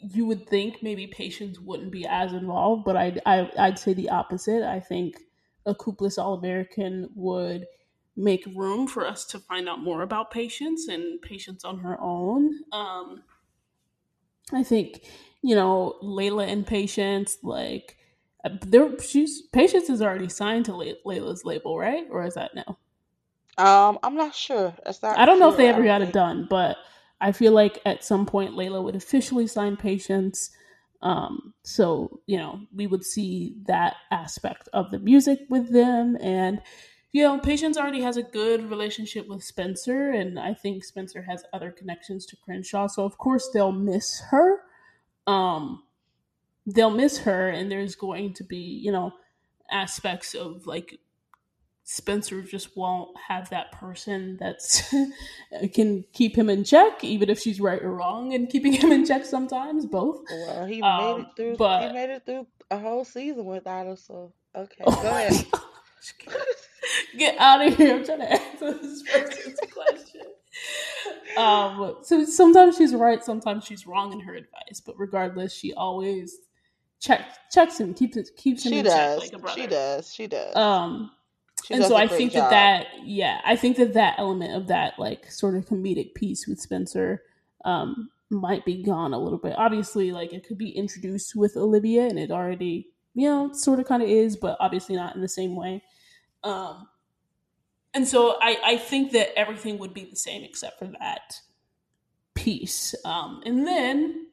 you 0.00 0.26
would 0.26 0.48
think 0.48 0.82
maybe 0.82 1.06
Patience 1.06 1.58
wouldn't 1.58 1.90
be 1.90 2.06
as 2.06 2.32
involved, 2.32 2.84
but 2.84 2.96
I'd, 2.96 3.20
I, 3.24 3.50
I'd 3.58 3.78
say 3.78 3.94
the 3.94 4.10
opposite. 4.10 4.62
I 4.62 4.80
think 4.80 5.18
a 5.66 5.74
Coopless 5.74 6.18
All 6.18 6.34
American 6.34 7.08
would 7.14 7.66
make 8.16 8.44
room 8.54 8.86
for 8.86 9.06
us 9.06 9.24
to 9.26 9.38
find 9.38 9.68
out 9.68 9.80
more 9.80 10.02
about 10.02 10.30
Patience 10.30 10.88
and 10.88 11.20
Patience 11.22 11.64
on 11.64 11.78
her 11.78 11.98
own. 12.00 12.60
Um, 12.72 13.22
I 14.52 14.62
think, 14.62 15.02
you 15.42 15.54
know, 15.54 15.96
Layla 16.02 16.46
and 16.46 16.66
Patience, 16.66 17.38
like, 17.42 17.96
uh, 18.44 18.50
there, 18.66 18.98
she's 19.00 19.42
Patience 19.52 19.88
is 19.88 20.02
already 20.02 20.28
signed 20.28 20.66
to 20.66 20.76
Lay- 20.76 20.98
Layla's 21.06 21.44
label, 21.44 21.78
right? 21.78 22.06
Or 22.10 22.24
is 22.24 22.34
that 22.34 22.54
no? 22.54 22.78
um 23.56 23.98
i'm 24.02 24.16
not 24.16 24.34
sure 24.34 24.74
that's 24.84 25.00
not 25.02 25.16
I 25.16 25.26
don't 25.26 25.38
know 25.38 25.50
if 25.50 25.56
they 25.56 25.68
ever 25.68 25.84
got 25.84 26.02
it 26.02 26.12
done, 26.12 26.46
but 26.50 26.76
I 27.20 27.32
feel 27.32 27.52
like 27.52 27.80
at 27.84 28.04
some 28.04 28.26
point 28.26 28.54
Layla 28.54 28.82
would 28.82 28.96
officially 28.96 29.46
sign 29.46 29.76
Patience. 29.76 30.50
Um, 31.02 31.54
so 31.62 32.20
you 32.26 32.38
know 32.38 32.60
we 32.74 32.86
would 32.86 33.04
see 33.04 33.56
that 33.66 33.96
aspect 34.10 34.68
of 34.72 34.90
the 34.90 34.98
music 34.98 35.40
with 35.48 35.72
them, 35.72 36.16
and 36.20 36.60
you 37.12 37.22
know 37.22 37.38
Patience 37.38 37.76
already 37.76 38.00
has 38.02 38.16
a 38.16 38.22
good 38.22 38.68
relationship 38.70 39.28
with 39.28 39.42
Spencer, 39.42 40.10
and 40.10 40.38
I 40.38 40.54
think 40.54 40.84
Spencer 40.84 41.22
has 41.22 41.44
other 41.52 41.70
connections 41.70 42.26
to 42.26 42.36
Crenshaw. 42.36 42.86
So 42.86 43.04
of 43.04 43.18
course 43.18 43.48
they'll 43.52 43.72
miss 43.72 44.22
her. 44.30 44.60
Um, 45.26 45.82
they'll 46.66 46.90
miss 46.90 47.18
her, 47.18 47.48
and 47.48 47.70
there's 47.70 47.94
going 47.96 48.34
to 48.34 48.44
be 48.44 48.58
you 48.58 48.92
know 48.92 49.12
aspects 49.70 50.34
of 50.34 50.66
like 50.66 51.00
Spencer 51.86 52.40
just 52.42 52.76
won't 52.76 53.10
have 53.28 53.50
that 53.50 53.70
person 53.72 54.38
that's 54.40 54.82
can 55.74 56.04
keep 56.14 56.36
him 56.36 56.48
in 56.48 56.64
check, 56.64 57.04
even 57.04 57.28
if 57.28 57.38
she's 57.38 57.60
right 57.60 57.82
or 57.82 57.92
wrong, 57.94 58.32
and 58.32 58.48
keeping 58.48 58.72
him 58.72 58.90
in 58.90 59.04
check 59.06 59.24
sometimes, 59.26 59.84
both. 59.84 60.22
Well, 60.30 60.64
he 60.66 60.80
made 60.80 60.88
it 60.88 61.14
Um, 61.14 61.26
through. 61.36 61.50
He 61.52 61.92
made 61.92 62.10
it 62.10 62.22
through 62.24 62.46
a 62.70 62.78
whole 62.78 63.04
season 63.04 63.44
without 63.44 63.86
her. 63.86 63.96
So 63.96 64.32
okay, 64.56 64.82
oh 64.86 65.02
go 65.02 65.08
ahead. 65.16 65.46
get 67.18 67.38
out 67.38 67.66
of 67.66 67.76
here! 67.76 67.96
I'm 67.96 68.04
trying 68.04 68.20
to 68.20 68.32
answer 68.32 68.72
this 68.82 69.02
person's 69.02 69.58
question. 69.72 70.22
Um, 71.36 71.96
so 72.02 72.24
sometimes 72.24 72.76
she's 72.76 72.94
right, 72.94 73.22
sometimes 73.22 73.64
she's 73.64 73.86
wrong 73.86 74.12
in 74.12 74.20
her 74.20 74.34
advice, 74.34 74.80
but 74.84 74.94
regardless, 74.98 75.52
she 75.52 75.74
always 75.74 76.38
checks 77.00 77.36
checks 77.52 77.78
him, 77.78 77.92
keeps 77.92 78.16
it 78.16 78.30
keeps 78.36 78.64
him 78.64 78.72
She 78.72 78.78
in 78.78 78.84
check 78.86 78.94
does. 78.94 79.32
like 79.32 79.42
a 79.42 79.54
She 79.54 79.66
does. 79.66 80.14
She 80.14 80.26
does. 80.28 80.56
Um, 80.56 81.10
She 81.64 81.74
and 81.74 81.84
so 81.84 81.96
I 81.96 82.06
think 82.06 82.32
that 82.34 82.50
that 82.50 82.86
yeah, 83.04 83.40
I 83.44 83.56
think 83.56 83.78
that 83.78 83.94
that 83.94 84.16
element 84.18 84.54
of 84.54 84.66
that 84.68 84.98
like 84.98 85.30
sort 85.30 85.56
of 85.56 85.64
comedic 85.64 86.14
piece 86.14 86.46
with 86.46 86.60
Spencer 86.60 87.22
um 87.64 88.10
might 88.30 88.64
be 88.64 88.82
gone 88.82 89.14
a 89.14 89.18
little 89.18 89.38
bit. 89.38 89.54
Obviously, 89.56 90.12
like 90.12 90.32
it 90.32 90.46
could 90.46 90.58
be 90.58 90.70
introduced 90.70 91.34
with 91.34 91.56
Olivia, 91.56 92.06
and 92.06 92.18
it 92.18 92.30
already 92.30 92.88
you 93.14 93.28
know 93.28 93.52
sort 93.52 93.80
of 93.80 93.86
kind 93.86 94.02
of 94.02 94.08
is, 94.08 94.36
but 94.36 94.58
obviously 94.60 94.94
not 94.94 95.14
in 95.14 95.22
the 95.22 95.28
same 95.28 95.56
way. 95.56 95.82
Um, 96.42 96.86
and 97.94 98.06
so 98.06 98.36
I 98.42 98.58
I 98.64 98.76
think 98.76 99.12
that 99.12 99.38
everything 99.38 99.78
would 99.78 99.94
be 99.94 100.04
the 100.04 100.16
same 100.16 100.44
except 100.44 100.78
for 100.78 100.90
that 101.00 101.40
piece. 102.34 102.94
Um, 103.04 103.42
and 103.46 103.66
then 103.66 104.26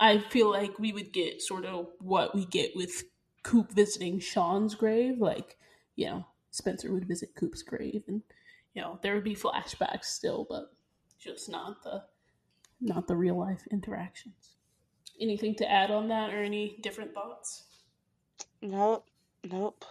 I 0.00 0.18
feel 0.18 0.50
like 0.50 0.78
we 0.78 0.92
would 0.92 1.12
get 1.12 1.42
sort 1.42 1.64
of 1.64 1.86
what 2.00 2.34
we 2.34 2.44
get 2.46 2.74
with 2.74 3.04
Coop 3.44 3.72
visiting 3.72 4.18
Sean's 4.18 4.74
grave. 4.74 5.18
Like, 5.18 5.56
you 5.94 6.06
know, 6.06 6.26
Spencer 6.56 6.92
would 6.92 7.06
visit 7.06 7.34
Coop's 7.34 7.62
grave, 7.62 8.04
and 8.08 8.22
you 8.74 8.82
know 8.82 8.98
there 9.02 9.14
would 9.14 9.24
be 9.24 9.34
flashbacks 9.34 10.04
still, 10.06 10.46
but 10.48 10.72
just 11.18 11.48
not 11.48 11.82
the 11.82 12.02
not 12.80 13.06
the 13.06 13.16
real 13.16 13.36
life 13.38 13.66
interactions. 13.70 14.56
Anything 15.20 15.54
to 15.56 15.70
add 15.70 15.90
on 15.90 16.08
that, 16.08 16.32
or 16.32 16.42
any 16.42 16.78
different 16.82 17.14
thoughts? 17.14 17.64
Nope. 18.62 19.06
Nope. 19.50 19.84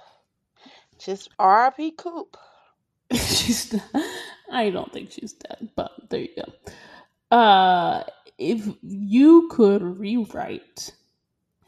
Just 1.00 1.29
R.I.P. 1.39 1.91
Coop. 1.91 2.38
she's 3.12 3.74
not, 3.74 4.05
I 4.51 4.69
don't 4.69 4.91
think 4.91 5.12
she's 5.12 5.34
dead, 5.34 5.69
but 5.75 5.91
there 6.10 6.22
you 6.22 6.29
go. 6.36 7.36
Uh, 7.36 8.03
if 8.38 8.67
you 8.81 9.50
could 9.51 9.81
rewrite 9.81 10.91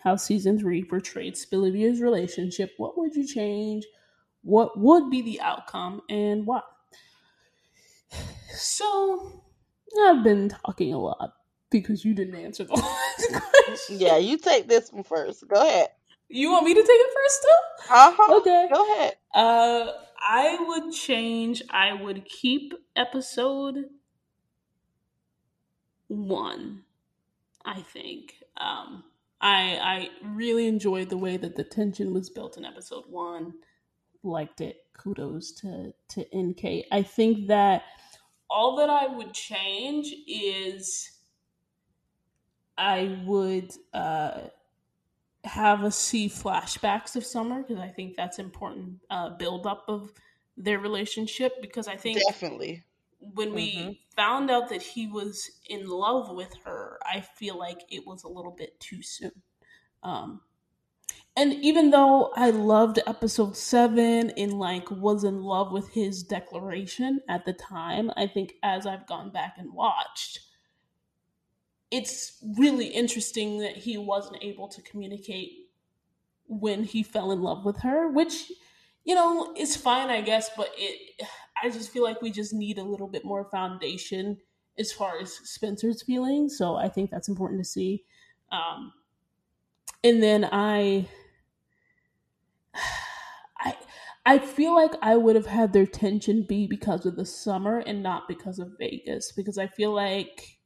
how 0.04 0.16
season 0.16 0.60
three 0.60 0.84
portrayed 0.84 1.38
Olivia's 1.54 2.01
relationship, 2.01 2.74
what 2.77 2.98
would 2.98 3.16
you 3.16 3.27
change? 3.27 3.86
What 4.48 4.80
would 4.80 5.10
be 5.10 5.22
the 5.22 5.42
outcome, 5.42 6.01
and 6.10 6.48
why? 6.48 6.62
So, 8.50 9.44
I've 10.06 10.24
been 10.24 10.48
talking 10.48 10.94
a 10.94 11.00
lot 11.00 11.34
because 11.70 12.06
you 12.06 12.13
didn't 12.13 12.36
answer 12.36 12.63
the 12.63 12.75
last 12.75 13.44
question. 13.66 14.00
Yeah, 14.00 14.16
you 14.16 14.38
take 14.38 14.70
this 14.70 14.89
one 14.89 15.04
first. 15.04 15.46
Go 15.50 15.62
ahead. 15.62 15.89
You 16.30 16.50
want 16.50 16.63
me 16.66 16.74
to 16.74 16.80
take 16.80 16.89
it 16.89 17.13
first, 17.13 17.38
still? 17.38 17.98
Uh 17.98 18.13
huh. 18.18 18.36
Okay. 18.38 18.70
Go 18.74 18.94
ahead. 18.94 19.16
Uh, 19.36 19.92
I 20.18 20.58
would 20.66 20.94
change. 20.94 21.62
I 21.70 21.92
would 22.01 22.24
keep 22.24 22.74
episode 22.95 23.84
one. 26.08 26.84
I 27.65 27.82
think. 27.82 28.36
Um, 28.56 29.04
I 29.41 30.10
I 30.24 30.26
really 30.26 30.67
enjoyed 30.67 31.10
the 31.10 31.17
way 31.17 31.36
that 31.36 31.58
the 31.58 31.65
tension 31.65 32.13
was 32.13 32.30
built 32.30 32.56
in 32.56 32.63
episode 32.63 33.04
one. 33.10 33.54
Liked 34.28 34.62
it. 34.62 34.86
Kudos 34.94 35.54
to 35.54 35.94
to 36.10 36.36
NK. 36.36 36.86
I 36.92 37.02
think 37.02 37.48
that 37.48 37.84
all 38.50 38.76
that 38.78 38.90
I 38.90 39.08
would 39.08 39.34
change 39.34 40.13
is 40.28 41.20
I 42.78 43.22
would 43.26 43.72
uh 43.94 44.50
have 45.44 45.84
us 45.84 45.98
see 45.98 46.28
flashbacks 46.30 47.16
of 47.16 47.26
Summer 47.26 47.62
because 47.62 47.80
I 47.80 47.90
think 47.90 48.16
that's 48.16 48.40
important 48.40 49.02
uh, 49.10 49.32
build 49.32 49.66
up 49.68 49.86
of 49.88 50.13
their 50.58 50.80
relationship 50.80 51.62
because 51.62 51.88
I 51.88 51.96
think 51.98 52.26
Definitely. 52.26 52.84
when 53.20 53.54
we 53.54 53.70
Mhm. 53.76 53.98
found 54.16 54.52
out 54.52 54.70
that 54.70 54.82
he 54.82 55.08
was 55.08 55.62
in 55.70 55.88
love 55.88 56.36
with 56.36 56.54
her, 56.66 57.00
I 57.06 57.22
feel 57.22 57.58
like 57.58 57.82
it 57.90 58.06
was 58.08 58.24
a 58.24 58.30
little 58.30 58.52
bit 58.52 58.80
too 58.80 59.02
soon. 59.04 59.44
Um, 60.04 60.42
and 61.38 61.54
even 61.54 61.91
though 61.91 62.34
I 62.36 62.50
loved 62.50 63.00
episode 63.06 63.56
seven 63.56 64.32
and 64.32 64.54
like 64.54 64.89
was 64.89 65.23
in 65.23 65.43
love 65.43 65.71
with 65.71 65.88
his 65.91 66.23
declaration 66.23 67.21
at 67.30 67.45
the 67.45 67.54
time, 67.54 68.10
I 68.17 68.26
think 68.26 68.56
as 68.63 68.88
I've 68.88 69.06
gone 69.06 69.30
back 69.30 69.54
and 69.60 69.71
watched, 69.71 70.39
it's 71.91 72.43
really 72.58 72.88
interesting 72.88 73.60
that 73.60 73.78
he 73.78 74.00
wasn't 74.00 74.43
able 74.43 74.67
to 74.67 74.82
communicate 74.82 75.69
when 76.47 76.84
he 76.84 77.04
fell 77.04 77.32
in 77.32 77.43
love 77.43 77.65
with 77.65 77.78
her, 77.82 78.10
which 78.10 78.52
you 79.06 79.13
know 79.13 79.54
is 79.56 79.76
fine, 79.76 80.10
I 80.10 80.21
guess. 80.21 80.50
But 80.58 80.71
it, 80.76 81.21
I 81.62 81.69
just 81.69 81.91
feel 81.91 82.04
like 82.04 82.19
we 82.19 82.32
just 82.32 82.52
need 82.52 82.80
a 82.80 82.84
little 82.84 83.08
bit 83.08 83.23
more 83.23 83.45
foundation 83.45 84.38
as 84.80 84.91
far 84.91 85.19
as 85.19 85.34
Spencer's 85.34 86.02
feelings. 86.02 86.58
So 86.58 86.78
I 86.78 86.89
think 86.89 87.12
that's 87.12 87.30
important 87.30 87.62
to 87.62 87.69
see. 87.69 88.04
Um, 88.52 88.91
and 90.04 90.21
then 90.21 90.47
I, 90.52 91.08
I, 93.60 93.76
I 94.26 94.40
feel 94.40 94.76
like 94.76 94.94
I 95.02 95.16
would 95.18 95.36
have 95.36 95.46
had 95.48 95.74
their 95.74 95.86
tension 95.86 96.44
be 96.44 96.68
because 96.68 97.06
of 97.06 97.16
the 97.16 97.26
summer 97.26 97.80
and 97.80 98.04
not 98.04 98.28
because 98.28 98.60
of 98.60 98.78
Vegas, 98.78 99.32
because 99.32 99.58
I 99.58 99.68
feel 99.68 99.94
like 99.94 100.60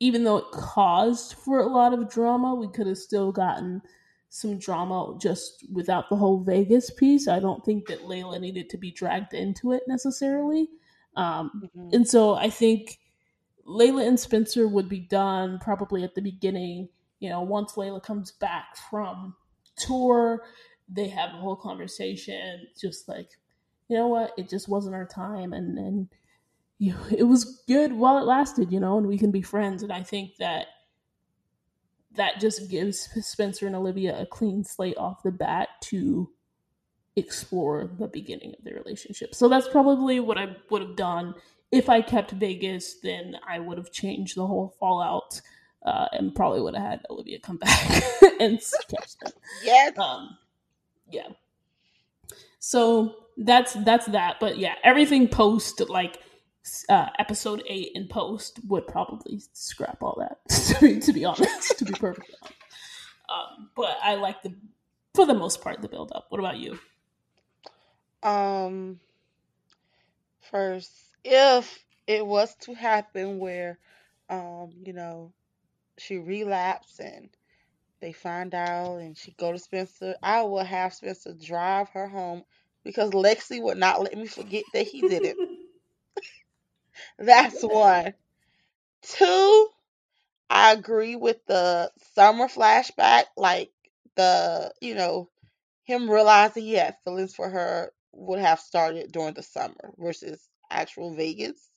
even 0.00 0.24
though 0.24 0.38
it 0.38 0.50
caused 0.52 1.34
for 1.34 1.60
a 1.60 1.66
lot 1.66 1.94
of 1.94 2.10
drama, 2.10 2.54
we 2.54 2.68
could 2.68 2.86
have 2.86 2.98
still 2.98 3.32
gotten 3.32 3.82
some 4.30 4.58
drama 4.58 5.16
just 5.20 5.64
without 5.72 6.08
the 6.08 6.16
whole 6.16 6.42
Vegas 6.42 6.90
piece. 6.90 7.28
I 7.28 7.38
don't 7.38 7.64
think 7.64 7.86
that 7.88 8.00
Layla 8.00 8.40
needed 8.40 8.70
to 8.70 8.78
be 8.78 8.90
dragged 8.90 9.34
into 9.34 9.72
it 9.72 9.82
necessarily. 9.86 10.68
Um, 11.16 11.70
Mhm. 11.76 11.94
and 11.94 12.08
so 12.08 12.34
I 12.34 12.50
think 12.50 12.98
Layla 13.66 14.06
and 14.06 14.18
Spencer 14.18 14.66
would 14.66 14.88
be 14.88 15.00
done 15.00 15.58
probably 15.60 16.02
at 16.02 16.14
the 16.14 16.22
beginning. 16.22 16.88
You 17.20 17.30
know, 17.30 17.42
once 17.42 17.74
Layla 17.74 18.02
comes 18.02 18.32
back 18.32 18.76
from 18.90 19.36
tour, 19.76 20.44
they 20.92 21.08
have 21.08 21.30
a 21.30 21.38
whole 21.38 21.56
conversation, 21.56 22.66
just 22.78 23.08
like, 23.08 23.30
you 23.88 23.96
know 23.96 24.08
what, 24.08 24.32
it 24.36 24.48
just 24.48 24.68
wasn't 24.68 24.94
our 24.94 25.06
time, 25.06 25.52
and 25.52 25.78
and 25.78 26.08
you 26.78 26.94
it 27.16 27.24
was 27.24 27.62
good 27.66 27.92
while 27.92 28.18
it 28.18 28.26
lasted, 28.26 28.72
you 28.72 28.80
know, 28.80 28.98
and 28.98 29.06
we 29.06 29.18
can 29.18 29.30
be 29.30 29.42
friends. 29.42 29.82
And 29.82 29.92
I 29.92 30.02
think 30.02 30.36
that 30.38 30.66
that 32.14 32.40
just 32.40 32.70
gives 32.70 33.08
Spencer 33.26 33.66
and 33.66 33.76
Olivia 33.76 34.20
a 34.20 34.26
clean 34.26 34.64
slate 34.64 34.98
off 34.98 35.22
the 35.22 35.30
bat 35.30 35.68
to 35.82 36.30
explore 37.16 37.90
the 37.98 38.08
beginning 38.08 38.54
of 38.58 38.64
their 38.64 38.74
relationship. 38.74 39.34
So 39.34 39.48
that's 39.48 39.68
probably 39.68 40.20
what 40.20 40.38
I 40.38 40.56
would 40.70 40.82
have 40.82 40.96
done. 40.96 41.34
If 41.70 41.88
I 41.88 42.02
kept 42.02 42.32
Vegas, 42.32 43.00
then 43.00 43.36
I 43.46 43.58
would 43.58 43.78
have 43.78 43.92
changed 43.92 44.36
the 44.36 44.46
whole 44.46 44.74
fallout 44.78 45.40
uh, 45.84 46.06
and 46.12 46.34
probably 46.34 46.60
would 46.60 46.74
have 46.74 46.84
had 46.84 47.06
Olivia 47.10 47.38
come 47.38 47.56
back 47.56 48.02
and 48.40 48.60
catch 48.88 49.18
them. 49.18 49.32
Yes. 49.64 49.96
Um, 49.98 50.36
yeah. 51.12 51.28
So 52.58 53.16
that's 53.36 53.74
that's 53.74 54.06
that. 54.06 54.36
But 54.40 54.58
yeah, 54.58 54.74
everything 54.84 55.28
post 55.28 55.88
like 55.88 56.18
uh, 56.88 57.08
episode 57.18 57.62
eight 57.68 57.90
in 57.94 58.06
post 58.08 58.60
would 58.68 58.86
probably 58.86 59.40
scrap 59.52 60.02
all 60.02 60.16
that. 60.20 60.48
to, 60.78 60.80
be, 60.80 61.00
to 61.00 61.12
be 61.12 61.24
honest, 61.24 61.78
to 61.78 61.84
be 61.84 61.92
perfectly 61.92 62.34
honest. 62.42 62.54
Um, 63.28 63.70
but 63.74 63.96
I 64.02 64.14
like 64.16 64.42
the 64.42 64.54
for 65.14 65.26
the 65.26 65.34
most 65.34 65.62
part 65.62 65.80
the 65.82 65.88
build 65.88 66.12
up. 66.14 66.26
What 66.28 66.38
about 66.38 66.58
you? 66.58 66.78
Um. 68.22 69.00
First, 70.50 70.92
if 71.24 71.82
it 72.06 72.26
was 72.26 72.54
to 72.56 72.74
happen 72.74 73.38
where, 73.38 73.78
um, 74.28 74.72
you 74.84 74.92
know, 74.92 75.32
she 75.98 76.18
relapsed 76.18 77.00
and 77.00 77.30
they 78.02 78.12
find 78.12 78.54
out 78.54 78.98
and 78.98 79.16
she 79.18 79.32
go 79.32 79.52
to 79.52 79.60
Spencer, 79.60 80.16
I 80.22 80.42
will 80.42 80.64
have 80.64 80.94
Spencer 80.94 81.34
drive 81.34 81.90
her 81.90 82.08
home 82.08 82.44
because 82.84 83.12
Lexi 83.12 83.62
would 83.62 83.78
not 83.78 84.02
let 84.02 84.18
me 84.18 84.26
forget 84.28 84.66
that 84.74 84.88
he 84.88 85.02
did 85.02 85.24
it. 85.24 85.38
That's 87.18 87.62
one. 87.62 88.14
Two, 89.02 89.68
I 90.50 90.72
agree 90.72 91.16
with 91.16 91.44
the 91.46 91.92
summer 92.14 92.48
flashback, 92.48 93.24
like 93.36 93.72
the 94.16 94.74
you 94.80 94.94
know 94.94 95.30
him 95.84 96.10
realizing 96.10 96.64
he 96.64 96.74
had 96.74 96.96
feelings 97.04 97.34
for 97.34 97.50
her 97.50 97.92
would 98.12 98.40
have 98.40 98.60
started 98.60 99.12
during 99.12 99.34
the 99.34 99.42
summer 99.44 99.94
versus 99.98 100.48
actual 100.70 101.14
Vegas. 101.14 101.70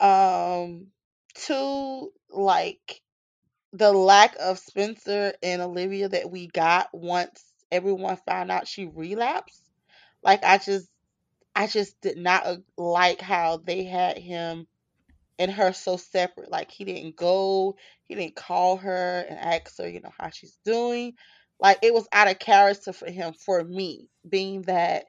Um, 0.00 0.88
two, 1.34 2.12
like 2.30 3.00
the 3.74 3.92
lack 3.92 4.36
of 4.40 4.60
Spencer 4.60 5.34
and 5.42 5.60
Olivia 5.60 6.08
that 6.08 6.30
we 6.30 6.46
got 6.48 6.88
once 6.94 7.44
everyone 7.72 8.16
found 8.26 8.52
out 8.52 8.68
she 8.68 8.86
relapsed. 8.86 9.62
Like 10.22 10.44
I 10.44 10.58
just, 10.58 10.88
I 11.56 11.66
just 11.66 12.00
did 12.00 12.18
not 12.18 12.46
uh, 12.46 12.56
like 12.78 13.20
how 13.20 13.58
they 13.58 13.84
had 13.84 14.18
him 14.18 14.68
and 15.38 15.50
her 15.50 15.72
so 15.72 15.96
separate. 15.96 16.50
Like 16.52 16.70
he 16.70 16.84
didn't 16.84 17.16
go, 17.16 17.76
he 18.04 18.14
didn't 18.14 18.36
call 18.36 18.76
her 18.78 19.26
and 19.28 19.38
ask 19.38 19.76
her, 19.78 19.88
you 19.88 20.00
know, 20.00 20.12
how 20.18 20.30
she's 20.30 20.58
doing. 20.64 21.14
Like 21.60 21.78
it 21.82 21.94
was 21.94 22.08
out 22.12 22.30
of 22.30 22.38
character 22.38 22.92
for 22.92 23.10
him, 23.10 23.34
for 23.34 23.64
me, 23.64 24.08
being 24.28 24.62
that 24.62 25.06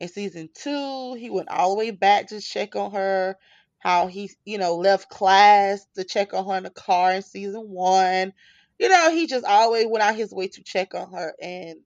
in 0.00 0.08
season 0.08 0.50
two, 0.54 1.14
he 1.14 1.30
went 1.30 1.50
all 1.50 1.70
the 1.70 1.78
way 1.78 1.90
back 1.90 2.28
to 2.28 2.40
check 2.40 2.76
on 2.76 2.92
her. 2.92 3.36
How 3.84 4.08
he, 4.08 4.30
you 4.46 4.58
know, 4.58 4.76
left 4.76 5.10
class 5.10 5.86
to 5.96 6.04
check 6.04 6.34
on 6.34 6.46
her 6.48 6.56
in 6.56 6.64
the 6.64 6.70
car 6.70 7.12
in 7.12 7.22
season 7.22 7.68
one. 7.68 8.32
You 8.80 8.88
know, 8.90 9.12
he 9.12 9.28
just 9.28 9.46
always 9.46 9.86
went 9.88 10.04
out 10.04 10.16
his 10.16 10.32
way 10.32 10.48
to 10.48 10.64
check 10.64 10.94
on 10.94 11.12
her, 11.12 11.34
and 11.42 11.80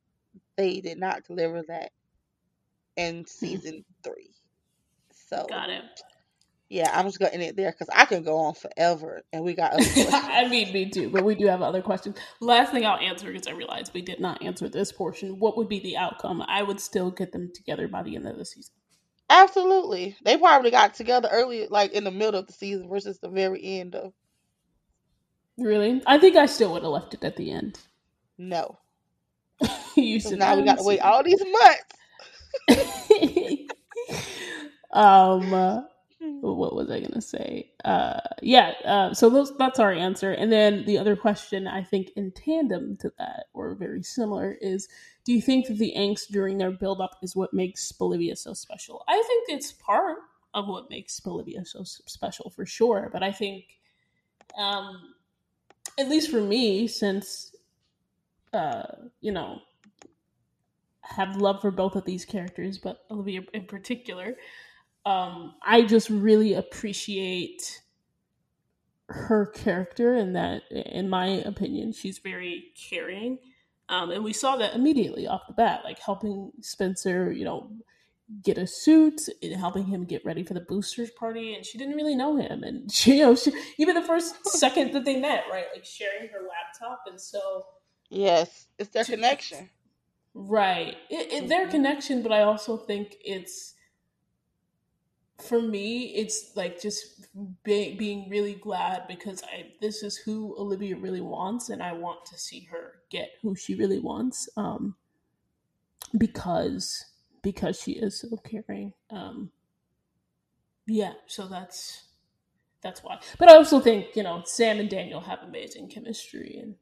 they 0.57 0.81
did 0.81 0.99
not 0.99 1.25
deliver 1.25 1.63
that 1.69 1.93
in 2.97 3.19
Hmm. 3.19 3.25
season 3.27 3.85
three. 4.05 4.33
So 5.31 5.47
Got 5.49 5.71
it. 5.71 5.85
yeah, 6.71 6.91
I'm 6.95 7.07
just 7.07 7.19
gonna 7.19 7.33
end 7.33 7.43
it 7.43 7.57
there 7.57 7.73
because 7.73 7.91
I 7.95 8.07
can 8.07 8.23
go 8.23 8.39
on 8.39 8.55
forever, 8.55 9.23
and 9.33 9.45
we 9.45 9.55
got 9.55 9.73
other. 9.75 9.85
I 10.13 10.49
mean, 10.49 10.73
me 10.73 10.91
too, 10.91 11.11
but 11.11 11.25
we 11.25 11.35
do 11.35 11.47
have 11.49 11.63
other 11.63 11.83
questions. 11.83 12.17
Last 12.41 12.73
thing 12.73 12.87
I'll 12.87 12.99
answer 12.99 13.33
because 13.33 13.49
I 13.49 13.53
realized 13.53 13.93
we 13.95 14.03
did 14.03 14.21
not 14.21 14.43
answer 14.43 14.69
this 14.69 14.93
portion. 14.93 15.41
What 15.41 15.57
would 15.59 15.69
be 15.69 15.81
the 15.81 15.97
outcome? 15.97 16.43
I 16.47 16.63
would 16.63 16.81
still 16.81 17.11
get 17.11 17.33
them 17.33 17.51
together 17.55 17.89
by 17.89 18.03
the 18.05 18.17
end 18.17 18.29
of 18.29 18.39
the 18.39 18.45
season. 18.45 18.75
Absolutely, 19.31 20.17
they 20.25 20.37
probably 20.39 20.71
got 20.71 20.95
together 20.95 21.29
early, 21.31 21.67
like 21.69 21.93
in 21.93 22.05
the 22.05 22.11
middle 22.11 22.41
of 22.41 22.47
the 22.47 22.53
season 22.53 22.89
versus 22.89 23.19
the 23.19 23.29
very 23.29 23.61
end 23.63 23.95
of. 23.95 24.13
Really? 25.59 26.03
I 26.07 26.19
think 26.19 26.37
I 26.37 26.47
still 26.47 26.73
would 26.73 26.83
have 26.83 26.93
left 26.93 27.15
it 27.15 27.25
at 27.25 27.37
the 27.37 27.51
end. 27.51 27.79
No, 28.39 28.79
you 29.97 30.21
so 30.21 30.31
now 30.37 30.57
we 30.57 30.65
got 30.65 30.79
to 30.79 30.85
wait 30.85 31.01
all 31.01 31.23
these 31.23 31.45
months. 31.45 31.85
serious." 33.07 33.71
um, 34.93 35.53
uh. 35.53 35.83
What 36.41 36.75
was 36.75 36.91
I 36.91 37.01
gonna 37.01 37.21
say? 37.21 37.71
Uh, 37.85 38.21
yeah. 38.43 38.73
Uh, 38.85 39.15
so 39.15 39.31
those 39.31 39.57
that's 39.57 39.79
our 39.79 39.93
answer. 39.93 40.33
And 40.33 40.51
then 40.53 40.85
the 40.85 40.99
other 40.99 41.17
question, 41.17 41.67
I 41.67 41.83
think, 41.83 42.11
in 42.17 42.31
tandem 42.33 42.97
to 42.99 43.13
that, 43.19 43.47
or 43.53 43.75
very 43.75 44.03
similar, 44.03 44.57
is: 44.61 44.89
Do 45.25 45.33
you 45.33 45.43
think 45.43 45.67
that 45.67 45.79
the 45.79 45.95
angst 45.97 46.29
during 46.29 46.59
their 46.59 46.71
build-up 46.71 47.19
is 47.23 47.37
what 47.37 47.55
makes 47.55 47.91
Bolivia 47.93 48.37
so 48.37 48.55
special? 48.55 49.05
I 49.09 49.23
think 49.27 49.49
it's 49.49 49.73
part 49.73 50.19
of 50.55 50.67
what 50.69 50.91
makes 50.91 51.19
Bolivia 51.21 51.65
so 51.65 51.83
special 51.85 52.51
for 52.51 52.67
sure. 52.67 53.11
But 53.13 53.23
I 53.23 53.33
think, 53.33 53.65
um, 54.57 55.15
at 55.99 56.09
least 56.09 56.31
for 56.31 56.41
me, 56.41 56.87
since 56.87 57.55
uh, 58.53 58.83
you 59.21 59.33
know, 59.33 59.61
have 61.03 61.37
love 61.37 61.61
for 61.61 61.71
both 61.71 61.97
of 61.97 62.05
these 62.05 62.25
characters, 62.25 62.79
but 62.79 63.05
Olivia 63.11 63.43
in 63.55 63.65
particular, 63.65 64.37
um, 65.09 65.55
I 65.63 65.83
just 65.83 66.11
really 66.11 66.55
appreciate 66.55 67.83
her 69.09 69.47
character 69.47 70.15
and 70.15 70.37
that 70.37 70.63
in 70.71 71.09
my 71.09 71.27
opinion 71.27 71.93
she's 71.93 72.19
very 72.19 72.73
caring. 72.91 73.39
Um, 73.89 74.11
and 74.11 74.23
we 74.23 74.35
saw 74.35 74.57
that 74.57 74.75
immediately 74.75 75.27
off 75.27 75.47
the 75.47 75.55
bat 75.55 75.81
like 75.85 75.99
helping 75.99 76.53
spencer 76.61 77.33
you 77.33 77.45
know 77.45 77.71
get 78.43 78.59
a 78.59 78.67
suit 78.67 79.23
and 79.43 79.55
helping 79.57 79.87
him 79.87 80.05
get 80.05 80.25
ready 80.25 80.45
for 80.45 80.55
the 80.55 80.61
boosters 80.61 81.11
party 81.13 81.55
and 81.55 81.65
she 81.65 81.79
didn't 81.79 81.97
really 81.97 82.17
know 82.17 82.37
him. 82.37 82.63
And 82.65 82.93
she, 82.93 83.19
you 83.19 83.25
know 83.25 83.37
she, 83.37 83.53
even 83.79 83.95
the 83.95 84.03
first 84.03 84.47
second 84.59 84.93
that 84.95 85.05
they 85.07 85.17
met 85.21 85.45
right 85.51 85.67
like 85.75 85.85
sharing 85.87 86.29
her 86.31 86.41
laptop. 86.49 87.05
And 87.09 87.21
so 87.21 87.65
Yes, 88.11 88.69
it's 88.79 88.91
their 88.91 89.05
to, 89.05 89.13
connection. 89.13 89.71
right. 90.35 90.97
It, 91.11 91.33
it, 91.33 91.49
their 91.49 91.67
hmm 91.67 91.71
connection 91.71 92.23
but 92.23 92.33
i 92.33 92.43
also 92.43 92.77
think 92.77 93.17
it's 93.25 93.75
for 95.41 95.63
me, 95.63 96.15
it's 96.17 96.57
like 96.57 96.81
just 96.81 97.27
be, 97.63 97.95
being 97.95 98.29
really 98.29 98.55
glad 98.55 99.07
because 99.07 99.43
I 99.45 99.73
this 99.81 100.03
is 100.03 100.17
who 100.17 100.55
Olivia 100.59 100.97
really 100.97 101.21
wants, 101.21 101.69
and 101.71 101.83
I 101.83 101.93
want 101.93 102.25
to 102.27 102.39
see 102.39 102.69
her 102.71 102.95
get 103.11 103.31
who 103.43 103.55
she 103.55 103.75
really 103.75 104.01
wants. 104.01 104.49
Um, 104.57 104.97
because 106.17 107.05
because 107.43 107.81
she 107.81 107.93
is 107.93 108.21
so 108.21 108.37
caring. 108.39 108.93
Um, 109.11 109.51
yeah, 110.87 111.13
so 111.27 111.47
that's 111.47 112.07
that's 112.83 113.03
why. 113.03 113.21
But 113.39 113.51
I 113.51 113.57
also 113.57 113.81
think 113.81 114.17
you 114.17 114.23
know 114.23 114.43
Sam 114.45 114.81
and 114.81 114.91
Daniel 114.91 115.21
have 115.21 115.41
amazing 115.43 115.89
chemistry, 115.89 116.59
and 116.61 116.75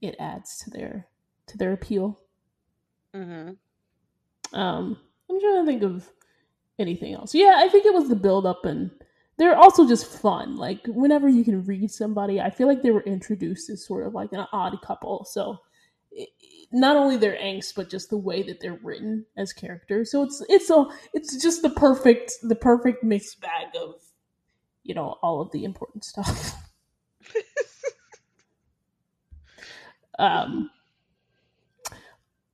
it 0.00 0.16
adds 0.18 0.58
to 0.58 0.70
their 0.70 1.08
to 1.46 1.58
their 1.58 1.72
appeal. 1.72 2.20
hmm 3.14 3.50
Um, 4.52 4.98
I'm 5.30 5.40
trying 5.40 5.60
to 5.60 5.66
think 5.66 5.82
of 5.82 6.10
anything 6.78 7.14
else. 7.14 7.34
Yeah, 7.34 7.56
I 7.58 7.68
think 7.68 7.86
it 7.86 7.94
was 7.94 8.08
the 8.08 8.16
build 8.16 8.46
up 8.46 8.64
and 8.64 8.90
they're 9.38 9.56
also 9.56 9.88
just 9.88 10.06
fun. 10.06 10.56
Like 10.56 10.86
whenever 10.86 11.28
you 11.28 11.44
can 11.44 11.64
read 11.64 11.90
somebody, 11.90 12.40
I 12.40 12.50
feel 12.50 12.68
like 12.68 12.82
they 12.82 12.90
were 12.90 13.02
introduced 13.02 13.70
as 13.70 13.84
sort 13.84 14.06
of 14.06 14.14
like 14.14 14.32
an 14.32 14.46
odd 14.52 14.80
couple. 14.82 15.24
So 15.24 15.58
it, 16.10 16.28
not 16.72 16.96
only 16.96 17.16
their 17.16 17.36
angst, 17.36 17.74
but 17.74 17.90
just 17.90 18.10
the 18.10 18.16
way 18.16 18.42
that 18.42 18.60
they're 18.60 18.78
written 18.82 19.26
as 19.36 19.52
characters. 19.52 20.10
So 20.10 20.22
it's 20.22 20.42
it's 20.48 20.66
so 20.66 20.92
it's 21.12 21.40
just 21.42 21.62
the 21.62 21.70
perfect 21.70 22.32
the 22.42 22.54
perfect 22.54 23.02
mixed 23.02 23.40
bag 23.40 23.68
of 23.80 23.94
you 24.82 24.94
know 24.94 25.18
all 25.22 25.40
of 25.40 25.50
the 25.52 25.64
important 25.64 26.04
stuff. 26.04 26.54
um, 30.18 30.70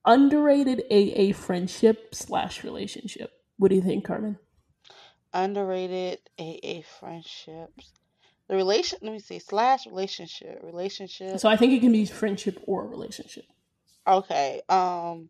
underrated 0.04 0.82
AA 0.90 1.32
friendship 1.32 2.14
slash 2.14 2.64
relationship. 2.64 3.32
What 3.58 3.68
do 3.68 3.74
you 3.74 3.82
think, 3.82 4.04
Carmen? 4.04 4.38
Underrated 5.32 6.20
AA 6.38 6.80
friendships. 6.98 7.92
The 8.48 8.56
relation. 8.56 8.98
Let 9.02 9.12
me 9.12 9.18
see. 9.18 9.38
Slash 9.40 9.86
relationship. 9.86 10.60
Relationship. 10.62 11.38
So 11.38 11.48
I 11.48 11.56
think 11.56 11.72
it 11.72 11.80
can 11.80 11.92
be 11.92 12.06
friendship 12.06 12.58
or 12.66 12.86
relationship. 12.86 13.44
Okay. 14.06 14.62
Um, 14.68 15.28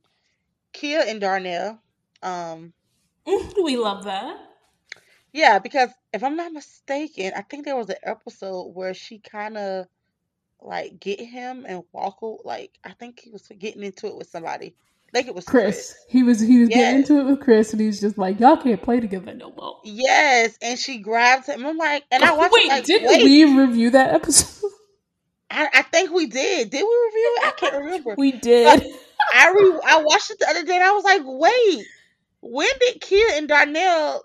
Kia 0.73 1.03
and 1.07 1.21
Darnell. 1.21 1.81
Um, 2.23 2.73
we 3.27 3.77
love 3.77 4.05
that. 4.05 4.37
yeah, 5.33 5.59
because 5.59 5.91
if 6.13 6.23
I'm 6.23 6.37
not 6.37 6.53
mistaken, 6.53 7.33
I 7.37 7.43
think 7.43 7.65
there 7.65 7.77
was 7.77 7.91
an 7.91 7.97
episode 8.03 8.75
where 8.75 8.95
she 8.95 9.19
kind 9.19 9.57
of 9.57 9.87
like 10.61 11.01
get 11.01 11.21
him 11.21 11.65
and 11.69 11.83
walk. 11.93 12.19
Like 12.45 12.79
I 12.85 12.93
think 12.93 13.21
he 13.21 13.31
was 13.31 13.51
getting 13.59 13.83
into 13.83 14.07
it 14.07 14.17
with 14.17 14.29
somebody. 14.29 14.75
Think 15.13 15.27
it 15.27 15.35
was 15.35 15.45
Chris. 15.45 15.65
Chris. 15.65 15.97
He 16.09 16.23
was 16.23 16.41
he 16.41 16.61
was 16.61 16.69
getting 16.69 17.01
into 17.01 17.19
it 17.19 17.25
with 17.25 17.41
Chris, 17.41 17.73
and 17.73 17.81
he's 17.81 18.01
just 18.01 18.19
like, 18.19 18.39
y'all 18.41 18.57
can't 18.59 18.83
play 18.83 19.01
together 19.01 19.35
no 19.35 19.53
more. 19.57 19.81
Yes, 19.85 20.59
and 20.61 20.79
she 20.79 20.99
grabs 20.99 21.47
him. 21.47 21.65
I'm 21.65 21.79
like, 21.79 22.05
and 22.11 22.23
I 22.23 22.33
watched 22.35 22.53
it 22.55 22.61
Wait, 22.61 22.69
like, 22.69 22.85
didn't 22.85 23.09
wait, 23.09 23.25
we 23.25 23.45
review 23.45 23.91
that 23.91 24.15
episode? 24.15 24.71
I, 25.51 25.69
I 25.73 25.83
think 25.83 26.11
we 26.11 26.27
did. 26.27 26.71
Did 26.71 26.83
we 26.83 27.07
review 27.07 27.37
it? 27.39 27.47
I 27.47 27.51
can't 27.53 27.77
remember. 27.77 28.15
we 28.19 28.33
But 28.33 28.43
did. 28.43 28.95
I 29.35 29.51
re 29.51 29.81
I 29.87 30.03
watched 30.03 30.31
it 30.31 30.39
the 30.39 30.49
other 30.49 30.65
day 30.65 30.75
and 30.75 30.85
I 30.85 30.93
was 30.93 31.05
like, 31.05 31.23
wait, 31.25 31.87
when 32.41 32.69
did 32.81 33.01
Kia 33.01 33.27
and 33.33 33.49
Darnell 33.49 34.25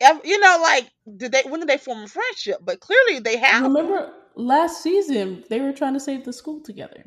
ever, 0.00 0.20
you 0.24 0.38
know, 0.38 0.58
like, 0.62 0.90
did 1.16 1.32
they, 1.32 1.42
when 1.42 1.60
did 1.60 1.68
they 1.68 1.78
form 1.78 2.04
a 2.04 2.08
friendship? 2.08 2.58
But 2.62 2.80
clearly 2.80 3.18
they 3.18 3.36
have. 3.38 3.64
Remember 3.64 4.12
last 4.36 4.82
season 4.82 5.44
they 5.48 5.60
were 5.60 5.72
trying 5.72 5.94
to 5.94 6.00
save 6.00 6.24
the 6.24 6.32
school 6.32 6.60
together. 6.60 7.04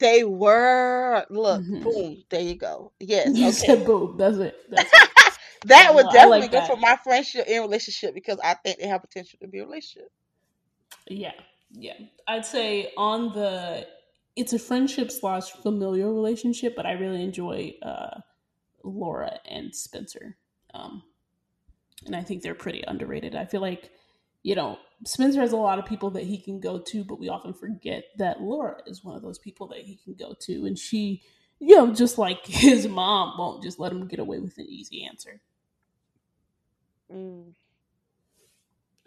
They 0.00 0.24
were, 0.24 1.26
look, 1.30 1.64
hmm 1.64 1.82
boom, 1.82 2.24
there 2.30 2.40
you 2.42 2.56
go. 2.56 2.92
Yes, 3.00 3.32
You 3.34 3.44
okay. 3.44 3.66
said 3.66 3.84
boom. 3.84 4.16
That's 4.18 4.38
it. 4.38 4.56
That's 4.70 4.92
it. 4.94 5.10
That 5.64 5.94
would 5.94 6.08
definitely 6.08 6.48
like 6.48 6.50
go 6.50 6.60
for 6.62 6.76
my 6.76 6.96
friendship 7.04 7.46
and 7.48 7.62
relationship 7.62 8.14
because 8.14 8.38
I 8.42 8.54
think 8.54 8.78
they 8.78 8.86
have 8.88 9.02
potential 9.02 9.38
to 9.42 9.48
be 9.48 9.58
a 9.58 9.64
relationship. 9.66 10.10
Yeah, 11.08 11.32
yeah. 11.72 11.94
I'd 12.26 12.46
say 12.46 12.92
on 12.96 13.32
the 13.32 13.86
it's 14.36 14.52
a 14.52 14.58
friendship 14.58 15.10
slash 15.10 15.50
familial 15.50 16.14
relationship, 16.14 16.76
but 16.76 16.86
I 16.86 16.92
really 16.92 17.22
enjoy 17.24 17.74
uh, 17.82 18.20
Laura 18.84 19.40
and 19.46 19.74
Spencer. 19.74 20.36
Um, 20.74 21.02
and 22.06 22.14
I 22.14 22.22
think 22.22 22.42
they're 22.42 22.54
pretty 22.54 22.84
underrated. 22.86 23.34
I 23.34 23.46
feel 23.46 23.60
like, 23.60 23.90
you 24.42 24.54
know, 24.54 24.78
Spencer 25.04 25.40
has 25.40 25.52
a 25.52 25.56
lot 25.56 25.78
of 25.78 25.86
people 25.86 26.10
that 26.10 26.24
he 26.24 26.38
can 26.38 26.60
go 26.60 26.78
to, 26.78 27.04
but 27.04 27.20
we 27.20 27.28
often 27.28 27.54
forget 27.54 28.04
that 28.16 28.40
Laura 28.40 28.78
is 28.86 29.04
one 29.04 29.14
of 29.14 29.22
those 29.22 29.38
people 29.38 29.68
that 29.68 29.78
he 29.78 29.96
can 29.96 30.14
go 30.14 30.34
to. 30.40 30.66
And 30.66 30.78
she, 30.78 31.22
you 31.60 31.76
know, 31.76 31.94
just 31.94 32.18
like 32.18 32.44
his 32.46 32.88
mom 32.88 33.38
won't 33.38 33.62
just 33.62 33.78
let 33.78 33.92
him 33.92 34.06
get 34.08 34.18
away 34.18 34.38
with 34.40 34.58
an 34.58 34.66
easy 34.68 35.04
answer. 35.04 35.40
Mm. 37.12 37.52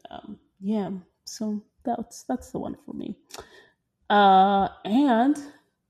Um, 0.09 0.39
yeah, 0.59 0.89
so 1.25 1.61
that's 1.83 2.23
that's 2.23 2.51
the 2.51 2.59
one 2.59 2.75
for 2.85 2.93
me. 2.93 3.15
Uh, 4.09 4.69
and 4.85 5.37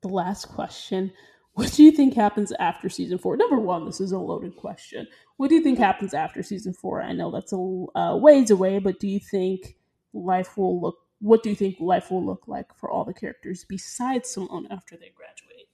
the 0.02 0.08
last 0.08 0.46
question: 0.50 1.12
What 1.54 1.72
do 1.74 1.84
you 1.84 1.92
think 1.92 2.16
happens 2.16 2.52
after 2.60 2.90
season 2.90 3.18
four? 3.18 3.38
Number 3.38 3.60
one, 3.60 3.86
this 3.86 4.02
is 4.02 4.12
a 4.12 4.18
loaded 4.18 4.56
question. 4.58 5.08
What 5.38 5.50
do 5.50 5.56
you 5.56 5.62
think 5.62 5.80
happens 5.80 6.14
after 6.14 6.44
season 6.44 6.74
four? 6.74 7.02
I 7.02 7.14
know 7.14 7.32
that's 7.32 7.54
a 7.54 7.86
uh, 7.98 8.18
ways 8.18 8.52
away, 8.52 8.80
but 8.80 9.00
do 9.00 9.08
you 9.08 9.20
think 9.20 9.76
life 10.14 10.58
will 10.58 10.82
look? 10.82 10.98
What 11.20 11.44
do 11.44 11.50
you 11.50 11.56
think 11.56 11.78
life 11.80 12.12
will 12.12 12.26
look 12.26 12.48
like 12.48 12.76
for 12.76 12.90
all 12.90 13.06
the 13.06 13.14
characters 13.14 13.66
besides 13.68 14.30
Simone 14.30 14.68
after 14.72 14.98
they 14.98 15.12
graduate? 15.16 15.68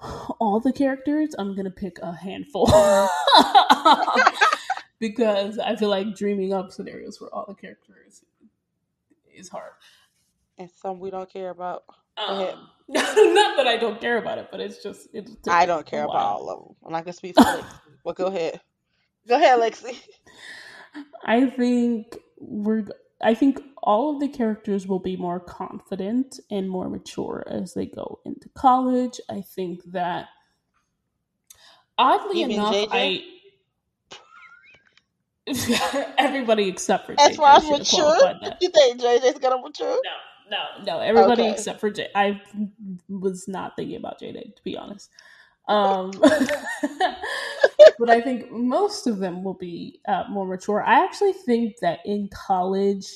All 0.40 0.60
the 0.60 0.72
characters, 0.72 1.34
I'm 1.38 1.56
gonna 1.56 1.70
pick 1.70 1.98
a 2.02 2.14
handful 2.14 2.66
because 4.98 5.58
I 5.58 5.76
feel 5.76 5.88
like 5.88 6.14
dreaming 6.14 6.52
up 6.52 6.70
scenarios 6.70 7.16
for 7.16 7.34
all 7.34 7.46
the 7.48 7.54
characters 7.54 8.22
is 9.34 9.48
hard. 9.48 9.72
And 10.58 10.70
some 10.70 11.00
we 11.00 11.10
don't 11.10 11.30
care 11.30 11.50
about. 11.50 11.84
Um, 12.16 12.68
not 12.88 13.56
that 13.56 13.66
I 13.66 13.76
don't 13.76 14.00
care 14.00 14.18
about 14.18 14.38
it, 14.38 14.48
but 14.50 14.60
it's 14.60 14.82
just 14.82 15.08
it's 15.12 15.32
I 15.48 15.66
don't 15.66 15.86
care 15.86 16.04
about 16.04 16.16
all 16.16 16.50
of 16.50 16.64
them. 16.64 16.76
I'm 16.84 16.92
not 16.92 17.04
gonna 17.04 17.12
speak 17.12 17.34
for 17.34 17.42
Lexi. 17.42 17.64
but 18.04 18.16
go 18.16 18.26
ahead. 18.26 18.60
Go 19.28 19.36
ahead, 19.36 19.60
Lexi. 19.60 19.98
I 21.24 21.46
think 21.46 22.16
we're. 22.38 22.86
I 23.22 23.34
think 23.34 23.60
all 23.82 24.14
of 24.14 24.20
the 24.20 24.28
characters 24.28 24.86
will 24.86 24.98
be 25.00 25.16
more 25.16 25.40
confident 25.40 26.40
and 26.50 26.68
more 26.68 26.90
mature 26.90 27.44
as 27.46 27.74
they 27.74 27.86
go 27.86 28.20
into 28.24 28.48
college. 28.50 29.20
I 29.30 29.40
think 29.42 29.82
that 29.92 30.28
oddly 31.98 32.44
mean 32.44 32.50
enough, 32.52 32.74
JJ? 32.74 32.88
I 32.92 33.24
everybody 36.18 36.68
except 36.68 37.06
for 37.06 37.14
As 37.18 37.30
JJ 37.30 37.36
far 37.36 37.56
as 37.56 37.70
mature, 37.70 38.18
you 38.60 38.70
think 38.70 39.00
JJ's 39.00 39.38
gonna 39.38 39.58
mature? 39.62 39.98
No, 40.04 40.10
no, 40.50 40.84
no. 40.84 41.00
Everybody 41.00 41.42
Okay. 41.42 41.52
except 41.52 41.80
for 41.80 41.90
J. 41.90 42.08
I 42.14 42.40
was 43.08 43.48
not 43.48 43.76
thinking 43.76 43.96
about 43.96 44.20
Jada 44.20 44.54
to 44.54 44.62
be 44.64 44.76
honest. 44.76 45.10
Um, 45.68 46.12
but 47.98 48.10
I 48.10 48.20
think 48.20 48.50
most 48.50 49.06
of 49.06 49.18
them 49.18 49.42
will 49.44 49.54
be 49.54 50.00
uh, 50.08 50.24
more 50.30 50.46
mature. 50.46 50.82
I 50.84 51.04
actually 51.04 51.32
think 51.32 51.76
that 51.80 52.00
in 52.04 52.28
college, 52.32 53.06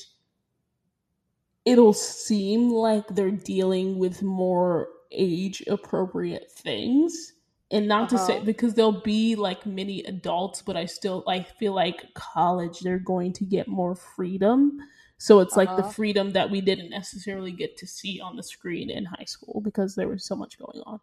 it'll 1.65 1.93
seem 1.93 2.69
like 2.69 3.07
they're 3.09 3.31
dealing 3.31 3.97
with 3.99 4.21
more 4.23 4.87
age 5.11 5.63
appropriate 5.67 6.51
things. 6.51 7.33
And 7.73 7.87
not 7.87 8.09
to 8.09 8.17
say 8.17 8.39
Uh-huh. 8.39 8.43
because 8.43 8.73
they'll 8.73 9.01
be 9.01 9.35
like 9.35 9.65
many 9.65 10.03
adults, 10.03 10.61
but 10.61 10.75
I 10.75 10.85
still 10.85 11.23
I 11.27 11.43
feel 11.43 11.73
like 11.73 12.13
college 12.15 12.81
they're 12.81 12.99
going 12.99 13.31
to 13.33 13.45
get 13.45 13.67
more 13.69 13.95
freedom. 13.95 14.77
So 15.17 15.39
it's 15.39 15.55
like 15.55 15.75
the 15.75 15.83
Uh-huh. 15.83 15.93
freedom 15.95 16.31
that 16.33 16.49
we 16.49 16.59
didn't 16.59 16.89
necessarily 16.89 17.53
get 17.53 17.77
to 17.77 17.87
see 17.87 18.19
on 18.19 18.35
the 18.35 18.43
screen 18.43 18.89
in 18.89 19.05
high 19.05 19.23
school 19.25 19.61
because 19.61 19.95
there 19.95 20.09
was 20.09 20.25
so 20.25 20.35
much 20.35 20.57
going 20.57 20.81
on. 20.85 20.99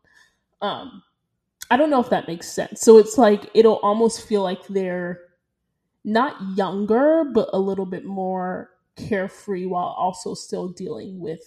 Um 0.62 1.02
I 1.70 1.76
don't 1.76 1.90
know 1.90 2.00
if 2.00 2.10
that 2.10 2.28
makes 2.28 2.48
sense. 2.48 2.80
So 2.80 2.98
it's 2.98 3.18
like 3.18 3.50
it'll 3.54 3.80
almost 3.82 4.26
feel 4.26 4.42
like 4.42 4.66
they're 4.68 5.20
not 6.04 6.36
younger, 6.56 7.24
but 7.24 7.50
a 7.52 7.58
little 7.58 7.86
bit 7.86 8.04
more 8.04 8.70
carefree 8.96 9.66
while 9.66 9.94
also 9.98 10.34
still 10.34 10.68
dealing 10.70 11.20
with 11.20 11.42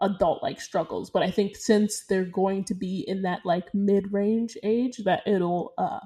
adult 0.00 0.42
like 0.42 0.60
struggles. 0.60 1.10
But 1.10 1.22
I 1.22 1.30
think 1.30 1.56
since 1.56 2.02
they're 2.06 2.24
going 2.24 2.64
to 2.64 2.74
be 2.74 3.04
in 3.08 3.22
that 3.22 3.46
like 3.46 3.74
mid 3.74 4.12
range 4.12 4.56
age, 4.62 4.98
that 4.98 5.22
it'll 5.26 5.74
uh 5.78 6.00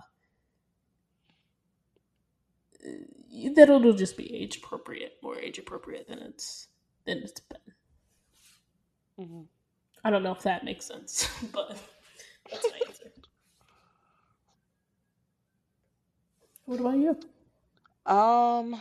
that 3.54 3.58
it'll 3.70 3.92
just 3.92 4.16
be 4.16 4.34
age 4.34 4.58
appropriate, 4.58 5.18
more 5.22 5.38
age 5.38 5.58
appropriate 5.58 6.08
than 6.08 6.18
it's 6.18 6.68
than 7.06 7.18
it's 7.18 7.40
been. 7.40 7.60
Mhm. 9.18 9.46
I 10.04 10.10
don't 10.10 10.22
know 10.22 10.32
if 10.32 10.42
that 10.42 10.64
makes 10.64 10.86
sense, 10.86 11.28
but 11.52 11.78
that's 12.50 12.70
my 12.70 12.80
answer. 12.86 13.12
What 16.72 16.80
about 16.80 16.96
you? 16.96 17.16
Um. 18.06 18.80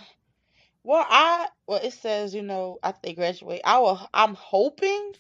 Well, 0.82 1.06
I 1.10 1.50
well 1.68 1.82
it 1.84 1.92
says 1.92 2.34
you 2.34 2.42
know 2.42 2.80
after 2.82 3.02
they 3.04 3.14
graduate, 3.14 3.60
I 3.66 3.80
will. 3.80 4.08
I'm 4.14 4.34
hoping 4.34 5.12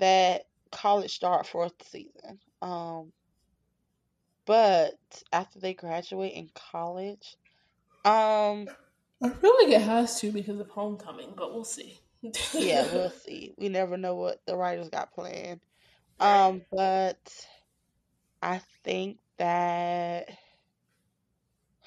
that 0.00 0.46
college 0.72 1.12
start 1.12 1.46
fourth 1.46 1.74
season. 1.88 2.40
Um. 2.60 3.12
But 4.46 4.98
after 5.32 5.60
they 5.60 5.74
graduate 5.74 6.32
in 6.32 6.50
college, 6.56 7.36
um, 8.04 8.66
I 9.22 9.28
feel 9.28 9.54
like 9.62 9.72
it 9.72 9.82
has 9.82 10.20
to 10.20 10.32
because 10.32 10.58
of 10.58 10.70
homecoming, 10.70 11.34
but 11.36 11.54
we'll 11.54 11.62
see. 11.62 12.00
yeah, 12.52 12.84
we'll 12.92 13.10
see. 13.10 13.54
We 13.58 13.68
never 13.68 13.96
know 13.96 14.16
what 14.16 14.40
the 14.44 14.56
writers 14.56 14.88
got 14.88 15.14
planned. 15.14 15.60
Um, 16.18 16.62
but 16.72 17.46
I 18.42 18.60
think 18.82 19.18
that 19.38 20.30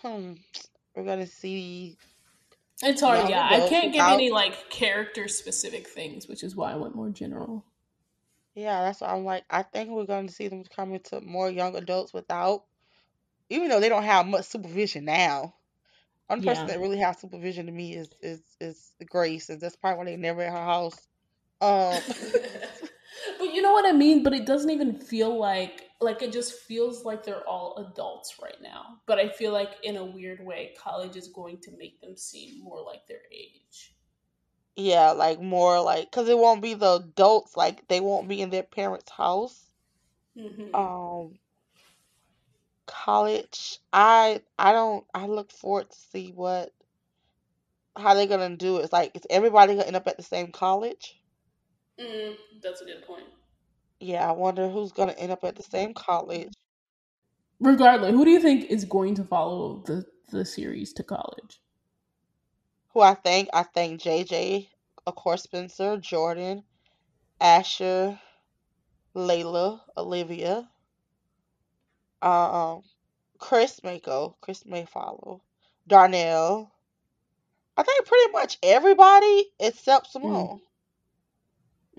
hmm, 0.02 0.34
we're 0.96 1.06
gonna 1.06 1.28
see 1.28 1.98
It's 2.84 3.02
hard, 3.02 3.30
yeah. 3.30 3.48
I 3.52 3.68
can't 3.70 3.94
give 3.94 4.02
without. 4.02 4.14
any 4.16 4.30
like 4.32 4.70
character 4.70 5.28
specific 5.28 5.88
things, 5.88 6.28
which 6.28 6.44
is 6.44 6.56
why 6.56 6.72
I 6.72 6.76
went 6.76 6.96
more 6.96 7.10
general. 7.10 7.66
Yeah, 8.56 8.82
that's 8.82 9.02
why 9.02 9.10
I'm 9.10 9.24
like. 9.26 9.46
I 9.50 9.64
think 9.64 9.90
we're 9.90 10.06
gonna 10.06 10.30
see 10.30 10.48
them 10.48 10.64
coming 10.66 11.00
to 11.06 11.22
more 11.22 11.50
young 11.50 11.76
adults 11.76 12.14
without, 12.14 12.66
even 13.50 13.70
though 13.70 13.80
they 13.80 13.90
don't 13.90 14.04
have 14.04 14.28
much 14.28 14.46
supervision 14.46 15.06
now. 15.06 15.56
One 16.28 16.42
person 16.42 16.68
that 16.68 16.80
really 16.80 16.98
has 17.00 17.20
supervision 17.20 17.68
to 17.68 17.72
me 17.72 17.96
is 17.96 18.10
is 18.22 18.42
is 18.60 18.94
Grace, 19.10 19.50
and 19.50 19.62
that's 19.62 19.76
probably 19.76 20.00
why 20.00 20.06
they 20.06 20.18
never 20.18 20.42
at 20.42 20.52
her 20.52 20.58
house. 20.58 21.08
Um, 21.62 22.02
but 23.40 23.54
you 23.54 23.62
know 23.62 23.74
what 23.74 23.86
I 23.86 23.92
mean? 23.94 24.24
But 24.24 24.34
it 24.34 24.46
doesn't 24.46 24.70
even 24.72 25.00
feel 25.00 25.38
like 25.38 25.91
like 26.02 26.22
it 26.22 26.32
just 26.34 26.54
feels 26.54 27.06
like 27.06 27.24
they're 27.24 27.48
all 27.48 27.76
adults 27.78 28.36
right 28.42 28.60
now. 28.62 29.00
But 29.08 29.20
I 29.20 29.30
feel 29.30 29.52
like 29.54 29.72
in 29.84 29.98
a 29.98 30.06
weird 30.06 30.46
way, 30.46 30.74
college 30.82 31.16
is 31.16 31.28
going 31.30 31.60
to 31.62 31.72
make 31.78 32.02
them 32.02 32.18
seem 32.18 32.62
more 32.64 32.82
like 32.84 33.08
their 33.08 33.22
age. 33.32 33.96
yeah, 34.76 35.12
like 35.12 35.40
more 35.42 35.82
like 35.82 36.10
because 36.12 36.28
it 36.30 36.38
won't 36.38 36.62
be 36.62 36.74
the 36.74 36.96
adults, 36.96 37.56
like 37.58 37.88
they 37.88 38.00
won't 38.02 38.28
be 38.30 38.42
in 38.42 38.50
their 38.50 38.64
parents' 38.64 39.12
house. 39.12 39.74
hmm 40.36 40.74
Um, 40.74 41.40
college, 42.88 43.80
I 43.94 44.42
I 44.60 44.72
don't 44.72 45.06
I 45.14 45.26
look 45.28 45.52
forward 45.52 45.90
to 45.92 45.98
see 45.98 46.32
what 46.32 46.74
how 47.96 48.14
they're 48.14 48.28
gonna 48.28 48.56
do 48.58 48.78
it. 48.78 48.84
It's 48.84 48.94
like 48.94 49.16
is 49.16 49.26
everybody 49.30 49.74
gonna 49.76 49.88
end 49.88 49.96
up 49.96 50.08
at 50.08 50.18
the 50.18 50.24
same 50.24 50.52
college? 50.52 51.22
Mm, 52.00 52.36
that's 52.62 52.82
a 52.82 52.86
good 52.86 53.04
point. 53.06 53.26
Yeah, 54.02 54.30
I 54.30 54.34
wonder 54.34 54.70
who's 54.70 54.94
gonna 54.94 55.14
end 55.14 55.32
up 55.34 55.46
at 55.46 55.56
the 55.58 55.64
same 55.64 55.96
college. 55.96 56.54
Regardless, 57.62 58.12
who 58.12 58.26
do 58.26 58.32
you 58.32 58.42
think 58.42 58.66
is 58.72 58.86
going 58.86 59.16
to 59.16 59.24
follow 59.26 59.84
the 59.88 60.06
the 60.32 60.46
series 60.46 60.94
to 60.94 61.04
college? 61.04 61.62
Who 62.94 63.02
I 63.02 63.16
think 63.16 63.50
I 63.54 63.64
think 63.64 64.02
JJ, 64.02 64.70
of 65.08 65.16
course 65.16 65.44
Spencer, 65.44 65.98
Jordan, 65.98 66.64
Asher, 67.42 68.20
Layla, 69.16 69.82
Olivia, 69.98 70.70
um, 72.22 72.84
Chris 73.40 73.84
may 73.84 74.00
go. 74.00 74.38
Chris 74.42 74.66
may 74.66 74.86
follow. 74.86 75.42
Darnell. 75.88 76.72
I 77.78 77.84
think 77.84 78.06
pretty 78.08 78.32
much 78.34 78.58
everybody 78.64 79.48
except 79.60 80.12
Mm, 80.24 80.50
Simone. 80.50 80.62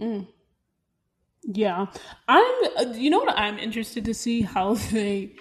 mm. 0.00 0.28
Yeah, 1.44 1.86
I'm. 2.28 2.94
You 2.94 3.10
know 3.10 3.18
what? 3.18 3.36
I'm 3.36 3.58
interested 3.58 4.04
to 4.06 4.14
see 4.14 4.42
how 4.42 4.74
they 4.92 5.34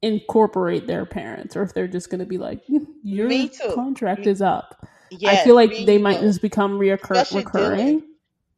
incorporate 0.00 0.86
their 0.86 1.04
parents, 1.06 1.56
or 1.56 1.62
if 1.62 1.74
they're 1.74 1.88
just 1.88 2.10
going 2.10 2.20
to 2.20 2.26
be 2.26 2.38
like, 2.38 2.64
"Mm, 2.66 2.86
Me 3.02 3.02
"Your 3.02 3.48
too. 3.48 3.72
contract 3.74 4.26
is 4.26 4.40
up." 4.42 4.86
I 5.26 5.36
feel 5.44 5.54
like 5.54 5.84
they 5.84 5.98
might 5.98 6.20
just 6.20 6.40
become 6.40 6.78
reoccur- 6.78 7.26
Dylan. 7.26 7.34
recurring. 7.36 8.02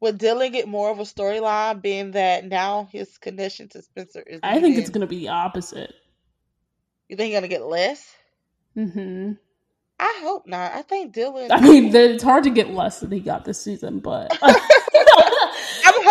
Would 0.01 0.19
Dylan 0.19 0.53
get 0.53 0.69
more 0.69 0.91
of 0.91 1.01
a 1.01 1.03
storyline, 1.05 1.83
being 1.83 2.13
that 2.13 2.45
now 2.45 2.89
his 2.93 3.19
connection 3.19 3.69
to 3.71 3.83
Spencer 3.83 4.21
is 4.21 4.41
I 4.43 4.61
think 4.61 4.77
it's 4.77 4.91
going 4.91 5.01
to 5.01 5.07
be 5.07 5.19
the 5.21 5.29
opposite. 5.29 5.95
You 7.09 7.17
think 7.17 7.29
he's 7.31 7.37
gonna 7.37 7.49
get 7.49 7.65
less? 7.65 8.15
hmm 8.75 9.33
I 10.01 10.21
hope 10.23 10.47
not. 10.47 10.73
I 10.73 10.83
think 10.83 11.15
Dylan. 11.15 11.49
I 11.51 11.61
mean, 11.61 11.95
it's 11.95 12.23
hard 12.25 12.45
to 12.45 12.51
get 12.51 12.71
less 12.71 13.01
than 13.01 13.13
he 13.13 13.21
got 13.21 13.45
this 13.45 13.61
season, 13.63 14.01
but 14.01 14.31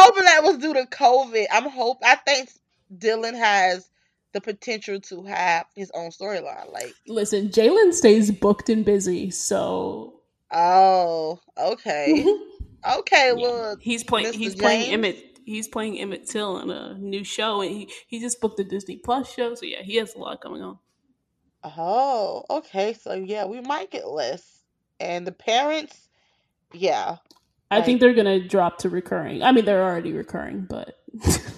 hoping 0.03 0.25
that 0.25 0.43
was 0.43 0.57
due 0.57 0.73
to 0.73 0.85
COVID. 0.85 1.45
I'm 1.51 1.69
hope. 1.69 1.99
I 2.03 2.15
think 2.15 2.49
Dylan 2.95 3.35
has 3.37 3.89
the 4.33 4.41
potential 4.41 4.99
to 4.99 5.23
have 5.23 5.65
his 5.75 5.91
own 5.93 6.09
storyline. 6.09 6.71
Like, 6.71 6.93
listen, 7.07 7.49
Jalyn 7.49 7.93
stays 7.93 8.31
booked 8.31 8.69
and 8.69 8.83
busy, 8.83 9.29
so 9.31 10.21
oh, 10.51 11.39
okay, 11.57 12.25
okay. 12.97 13.27
yeah, 13.27 13.33
Well, 13.33 13.77
he's 13.79 14.03
playing. 14.03 14.33
Mr. 14.33 14.35
He's 14.35 14.55
playing 14.55 14.91
Emmett. 14.91 15.39
He's 15.45 15.67
playing 15.67 15.99
Emmett 15.99 16.27
Till 16.27 16.59
in 16.59 16.69
a 16.69 16.95
new 16.97 17.23
show, 17.23 17.61
and 17.61 17.71
he 17.71 17.89
he 18.07 18.19
just 18.19 18.41
booked 18.41 18.59
a 18.59 18.63
Disney 18.63 18.97
Plus 18.97 19.31
show. 19.31 19.55
So 19.55 19.65
yeah, 19.65 19.81
he 19.81 19.95
has 19.97 20.15
a 20.15 20.19
lot 20.19 20.41
going 20.41 20.61
on. 20.61 20.79
Oh, 21.63 22.43
okay. 22.49 22.93
So 22.93 23.13
yeah, 23.13 23.45
we 23.45 23.61
might 23.61 23.91
get 23.91 24.07
less, 24.07 24.59
and 24.99 25.25
the 25.27 25.31
parents, 25.31 26.09
yeah. 26.73 27.17
I 27.73 27.77
Like- 27.77 27.85
think 27.85 27.99
they're 27.99 28.13
gonna 28.13 28.39
drop 28.47 28.79
to 28.79 28.89
recurring. 28.89 29.43
I 29.43 29.51
mean, 29.51 29.65
they're 29.65 29.83
already 29.83 30.13
recurring, 30.13 30.61
but 30.69 30.97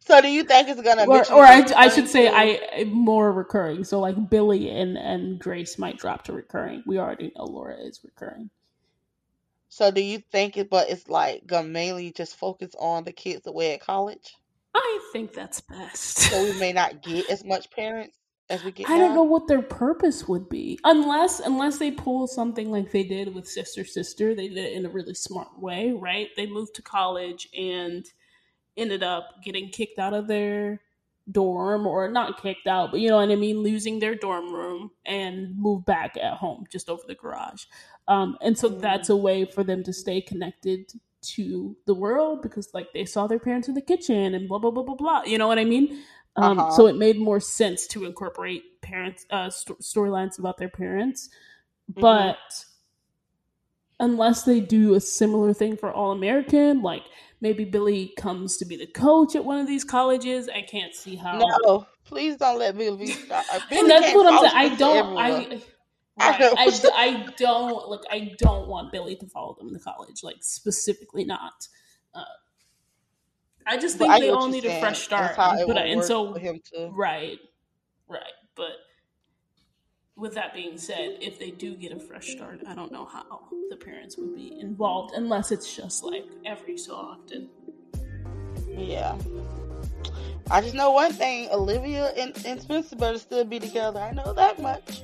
So 0.00 0.22
do 0.22 0.28
you 0.28 0.42
think 0.44 0.68
it's 0.70 0.80
gonna? 0.80 1.04
or, 1.04 1.18
or 1.32 1.44
I, 1.44 1.66
I 1.76 1.88
should 1.90 2.08
say 2.08 2.28
I 2.32 2.84
more 2.84 3.30
recurring. 3.30 3.84
So 3.84 4.00
like 4.00 4.30
Billy 4.30 4.70
and 4.70 4.96
and 4.96 5.38
Grace 5.38 5.78
might 5.78 5.98
drop 5.98 6.24
to 6.24 6.32
recurring. 6.32 6.82
We 6.86 6.98
already 6.98 7.30
know 7.36 7.44
Laura 7.44 7.76
is 7.76 8.00
recurring. 8.02 8.48
So 9.68 9.90
do 9.90 10.00
you 10.00 10.20
think 10.32 10.56
it? 10.56 10.70
But 10.70 10.88
it's 10.88 11.08
like 11.10 11.46
gonna 11.46 11.68
mainly 11.68 12.10
just 12.10 12.36
focus 12.36 12.74
on 12.78 13.04
the 13.04 13.12
kids 13.12 13.46
away 13.46 13.74
at 13.74 13.80
college. 13.82 14.34
I 14.74 15.10
think 15.12 15.34
that's 15.34 15.60
best. 15.60 16.18
So 16.18 16.42
we 16.42 16.58
may 16.58 16.72
not 16.72 17.02
get 17.08 17.28
as 17.28 17.44
much 17.44 17.70
parents 17.70 18.16
as 18.50 18.64
we 18.64 18.72
get 18.72 18.88
I 18.88 18.98
don't 18.98 19.14
know 19.14 19.22
what 19.24 19.46
their 19.48 19.62
purpose 19.62 20.26
would 20.28 20.48
be, 20.48 20.78
unless 20.84 21.40
unless 21.40 21.78
they 21.78 21.90
pull 21.90 22.26
something 22.26 22.70
like 22.70 22.90
they 22.90 23.02
did 23.02 23.34
with 23.34 23.46
Sister 23.48 23.84
Sister. 23.84 24.34
They 24.34 24.48
did 24.48 24.58
it 24.58 24.72
in 24.72 24.86
a 24.86 24.90
really 24.90 25.14
smart 25.14 25.58
way, 25.58 25.92
right? 25.92 26.28
They 26.36 26.46
moved 26.46 26.74
to 26.76 26.82
college 26.82 27.48
and 27.56 28.06
ended 28.76 29.02
up 29.02 29.42
getting 29.44 29.68
kicked 29.70 29.98
out 29.98 30.14
of 30.14 30.26
their 30.28 30.80
dorm, 31.30 31.86
or 31.86 32.08
not 32.08 32.40
kicked 32.40 32.66
out, 32.66 32.90
but 32.90 33.00
you 33.00 33.08
know 33.10 33.16
what 33.16 33.30
I 33.30 33.36
mean, 33.36 33.58
losing 33.58 33.98
their 33.98 34.14
dorm 34.14 34.52
room 34.54 34.92
and 35.04 35.54
moved 35.58 35.84
back 35.84 36.16
at 36.16 36.34
home, 36.34 36.64
just 36.70 36.88
over 36.88 37.02
the 37.06 37.14
garage. 37.14 37.64
Um, 38.06 38.38
and 38.40 38.56
so 38.56 38.70
Mm. 38.70 38.80
that's 38.80 39.10
a 39.10 39.16
way 39.16 39.44
for 39.44 39.62
them 39.62 39.82
to 39.84 39.92
stay 39.92 40.22
connected 40.22 40.90
to 41.20 41.76
the 41.86 41.94
world 41.94 42.40
because 42.42 42.70
like 42.72 42.92
they 42.94 43.04
saw 43.04 43.26
their 43.26 43.40
parents 43.40 43.68
in 43.68 43.74
the 43.74 43.82
kitchen 43.82 44.34
and 44.34 44.48
blah 44.48 44.58
blah 44.58 44.70
blah 44.70 44.84
blah 44.84 44.94
blah. 44.94 45.22
You 45.24 45.36
know 45.36 45.48
what 45.48 45.58
I 45.58 45.64
mean? 45.64 46.02
Um, 46.40 46.58
Uh-huh. 46.58 46.70
So 46.72 46.86
it 46.86 46.96
made 46.96 47.18
more 47.18 47.40
sense 47.40 47.86
to 47.88 48.04
incorporate 48.04 48.80
parents 48.80 49.26
uh, 49.30 49.50
st- 49.50 49.80
storylines 49.80 50.38
about 50.38 50.56
their 50.56 50.68
parents, 50.68 51.28
Mhm. 51.92 52.00
but 52.00 52.64
unless 54.00 54.44
they 54.44 54.60
do 54.60 54.94
a 54.94 55.00
similar 55.00 55.52
thing 55.52 55.76
for 55.76 55.92
All 55.92 56.12
American, 56.12 56.82
like 56.82 57.02
maybe 57.40 57.64
Billy 57.64 58.12
comes 58.16 58.56
to 58.58 58.64
be 58.64 58.76
the 58.76 58.86
coach 58.86 59.34
at 59.34 59.44
one 59.44 59.58
of 59.58 59.66
these 59.66 59.84
colleges, 59.84 60.48
I 60.48 60.62
can't 60.62 60.94
see 60.94 61.16
how. 61.16 61.38
No, 61.38 61.86
please 62.04 62.36
don't 62.36 62.58
let 62.58 62.76
Billy 62.76 63.06
be. 63.06 63.12
uh, 63.30 63.42
and 63.70 63.90
that's 63.90 64.14
what 64.14 64.26
I'm 64.32 64.38
saying. 64.40 64.52
I 64.54 64.74
don't. 64.76 65.16
I. 65.18 65.60
I 66.20 66.30
Right. 66.30 66.54
I, 66.58 66.70
d- 66.70 66.90
I 66.96 67.26
don't 67.36 67.88
look. 67.88 68.02
I 68.10 68.34
don't 68.38 68.66
want 68.66 68.90
Billy 68.90 69.14
to 69.14 69.26
follow 69.28 69.54
them 69.54 69.72
to 69.72 69.78
college. 69.78 70.24
Like 70.24 70.38
specifically, 70.40 71.24
not. 71.24 71.68
Uh, 72.12 72.24
I 73.68 73.76
just 73.76 73.98
think 73.98 74.10
I 74.10 74.20
they 74.20 74.30
all 74.30 74.48
you're 74.48 74.62
need 74.62 74.64
a 74.64 74.80
fresh 74.80 75.00
start. 75.02 75.22
That's 75.22 75.36
how 75.36 75.58
it 75.58 75.66
but 75.66 75.76
and 75.76 76.02
so 76.02 76.32
for 76.32 76.38
him 76.38 76.58
to. 76.72 76.88
Right, 76.90 77.38
right. 78.08 78.22
But 78.56 78.72
with 80.16 80.34
that 80.34 80.54
being 80.54 80.78
said, 80.78 81.18
if 81.20 81.38
they 81.38 81.50
do 81.50 81.76
get 81.76 81.92
a 81.92 82.00
fresh 82.00 82.28
start, 82.28 82.60
I 82.66 82.74
don't 82.74 82.90
know 82.90 83.04
how 83.04 83.48
the 83.68 83.76
parents 83.76 84.16
would 84.16 84.34
be 84.34 84.58
involved 84.58 85.12
unless 85.14 85.52
it's 85.52 85.76
just 85.76 86.02
like 86.02 86.24
every 86.46 86.78
so 86.78 86.94
often. 86.94 87.50
Yeah. 88.74 89.18
I 90.50 90.62
just 90.62 90.74
know 90.74 90.92
one 90.92 91.12
thing: 91.12 91.50
Olivia 91.52 92.06
and, 92.16 92.34
and 92.46 92.62
Spencer 92.62 92.96
better 92.96 93.18
still 93.18 93.44
be 93.44 93.60
together. 93.60 94.00
I 94.00 94.12
know 94.12 94.32
that 94.32 94.62
much. 94.62 95.02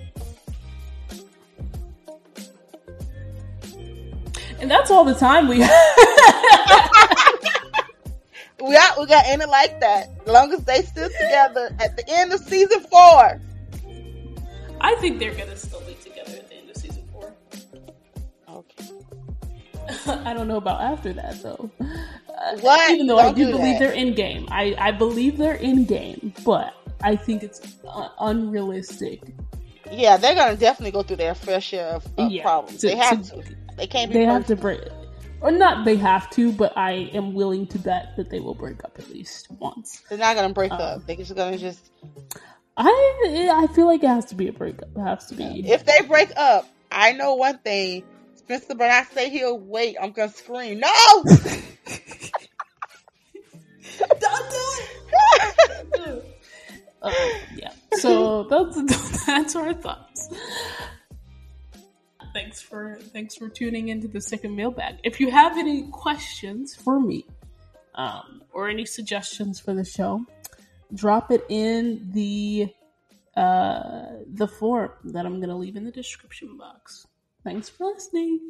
And 4.59 4.71
that's 4.71 4.91
all 4.91 5.05
the 5.05 5.15
time 5.15 5.49
we 5.49 5.61
have. 5.61 5.71
We 8.67 8.73
got 8.75 8.99
we 8.99 9.07
got 9.07 9.25
ended 9.27 9.49
like 9.49 9.81
that. 9.81 10.09
As 10.27 10.33
long 10.33 10.53
as 10.53 10.65
they 10.65 10.83
still 10.83 11.09
together 11.11 11.71
at 11.81 11.97
the 11.97 12.05
end 12.09 12.33
of 12.33 12.41
season 12.41 12.81
four. 12.81 13.41
I 14.81 14.95
think 14.97 15.19
they're 15.19 15.35
gonna 15.35 15.57
still 15.57 15.81
be 15.83 15.95
together 15.95 16.33
at 16.39 16.49
the 16.49 16.57
end 16.57 16.71
of 16.71 16.77
season 16.77 17.05
four. 17.13 17.33
Okay. 18.49 18.85
I 20.25 20.35
don't 20.35 20.49
know 20.49 20.57
about 20.59 20.81
after 20.81 21.13
that 21.15 21.43
though. 21.43 21.71
Uh, 21.81 22.57
What? 22.61 22.91
Even 22.91 23.07
though 23.07 23.19
I 23.19 23.25
Don't 23.25 23.37
do 23.37 23.47
do 23.47 23.53
believe 23.53 23.79
that. 23.79 23.81
they're 23.81 23.93
in 23.93 24.15
game, 24.15 24.47
I 24.51 24.75
I 24.79 24.91
believe 24.93 25.37
they're 25.39 25.55
in 25.55 25.85
game, 25.85 26.33
but 26.45 26.75
I 27.03 27.17
think 27.17 27.43
it's 27.43 27.61
uh, 27.87 28.09
unrealistic. 28.21 29.21
Yeah, 29.91 30.17
they're 30.17 30.35
gonna 30.35 30.57
definitely 30.57 30.91
go 30.93 31.03
through 31.03 31.17
their 31.17 31.35
fair 31.35 31.61
share 31.61 31.89
of, 31.89 32.07
of 32.19 32.31
Yeah, 32.31 32.43
problems. 32.43 32.81
to- 32.81 32.87
they 32.89 32.97
have 32.97 33.23
to- 33.31 33.43
to. 33.43 33.57
They 33.77 33.87
can't 33.89 34.11
be 34.11 34.19
They 34.19 34.25
have 34.25 34.47
to 34.47 34.57
break, 34.57 34.81
or 35.45 35.53
not. 35.53 35.85
They 35.85 35.97
have 35.97 36.29
to, 36.31 36.51
but 36.53 36.77
I 36.77 37.11
am 37.13 37.35
willing 37.35 37.67
to 37.69 37.79
bet 37.79 38.17
that 38.17 38.31
they 38.31 38.41
will 38.41 38.55
break 38.55 38.83
up 38.85 38.97
at 38.99 39.09
least 39.11 39.49
once. 39.51 40.03
They're 40.09 40.19
not 40.19 40.35
gonna 40.35 40.53
break 40.53 40.73
Um, 40.73 40.81
up. 40.81 41.07
They're 41.07 41.17
just 41.17 41.35
gonna 41.37 41.59
just 41.59 41.91
I 42.77 43.51
I 43.53 43.67
feel 43.75 43.87
like 43.87 44.03
it 44.03 44.09
has 44.09 44.25
to 44.27 44.35
be 44.35 44.49
a 44.49 44.53
breakup. 44.53 44.89
It 44.97 45.01
has 45.01 45.27
to 45.27 45.35
be. 45.35 45.63
if 45.71 45.85
they 45.85 46.01
break 46.07 46.31
up, 46.37 46.69
I 46.91 47.13
know 47.13 47.35
one 47.35 47.59
thing. 47.59 48.03
Spencer 48.37 48.75
but 48.75 48.91
I 48.91 49.05
say 49.05 49.31
he'll 49.31 49.59
wait, 49.59 49.97
I'm 50.01 50.13
gonna 50.13 50.33
scream. 50.33 50.81
No 50.81 50.89
Don't 53.99 54.51
do 54.51 54.65
it 56.03 56.25
Uh, 57.03 57.13
yeah. 57.55 57.71
So 57.93 58.45
that's 58.45 59.27
that's 59.27 59.55
our 59.57 59.75
thoughts. 59.75 60.31
Thanks 62.35 62.61
for 62.61 62.99
thanks 63.13 63.37
for 63.37 63.49
tuning 63.49 63.89
into 63.89 64.09
the 64.09 64.21
second 64.21 64.57
mailbag. 64.57 64.97
If 65.05 65.21
you 65.21 65.31
have 65.31 65.57
any 65.57 65.89
questions 65.93 66.75
for 66.75 66.99
me, 66.99 67.25
um, 67.95 68.43
or 68.53 68.69
any 68.69 68.85
suggestions 68.85 69.61
for 69.61 69.73
the 69.73 69.85
show, 69.85 70.27
drop 70.93 71.31
it 71.31 71.45
in 71.49 72.11
the 72.13 72.75
uh, 73.37 74.07
the 74.33 74.49
form 74.49 74.91
that 75.05 75.27
I'm 75.27 75.41
gonna 75.41 75.57
leave 75.57 75.77
in 75.77 75.85
the 75.85 75.93
description 75.93 76.59
box. 76.59 77.07
Thanks 77.45 77.69
for 77.69 77.87
listening. 77.87 78.41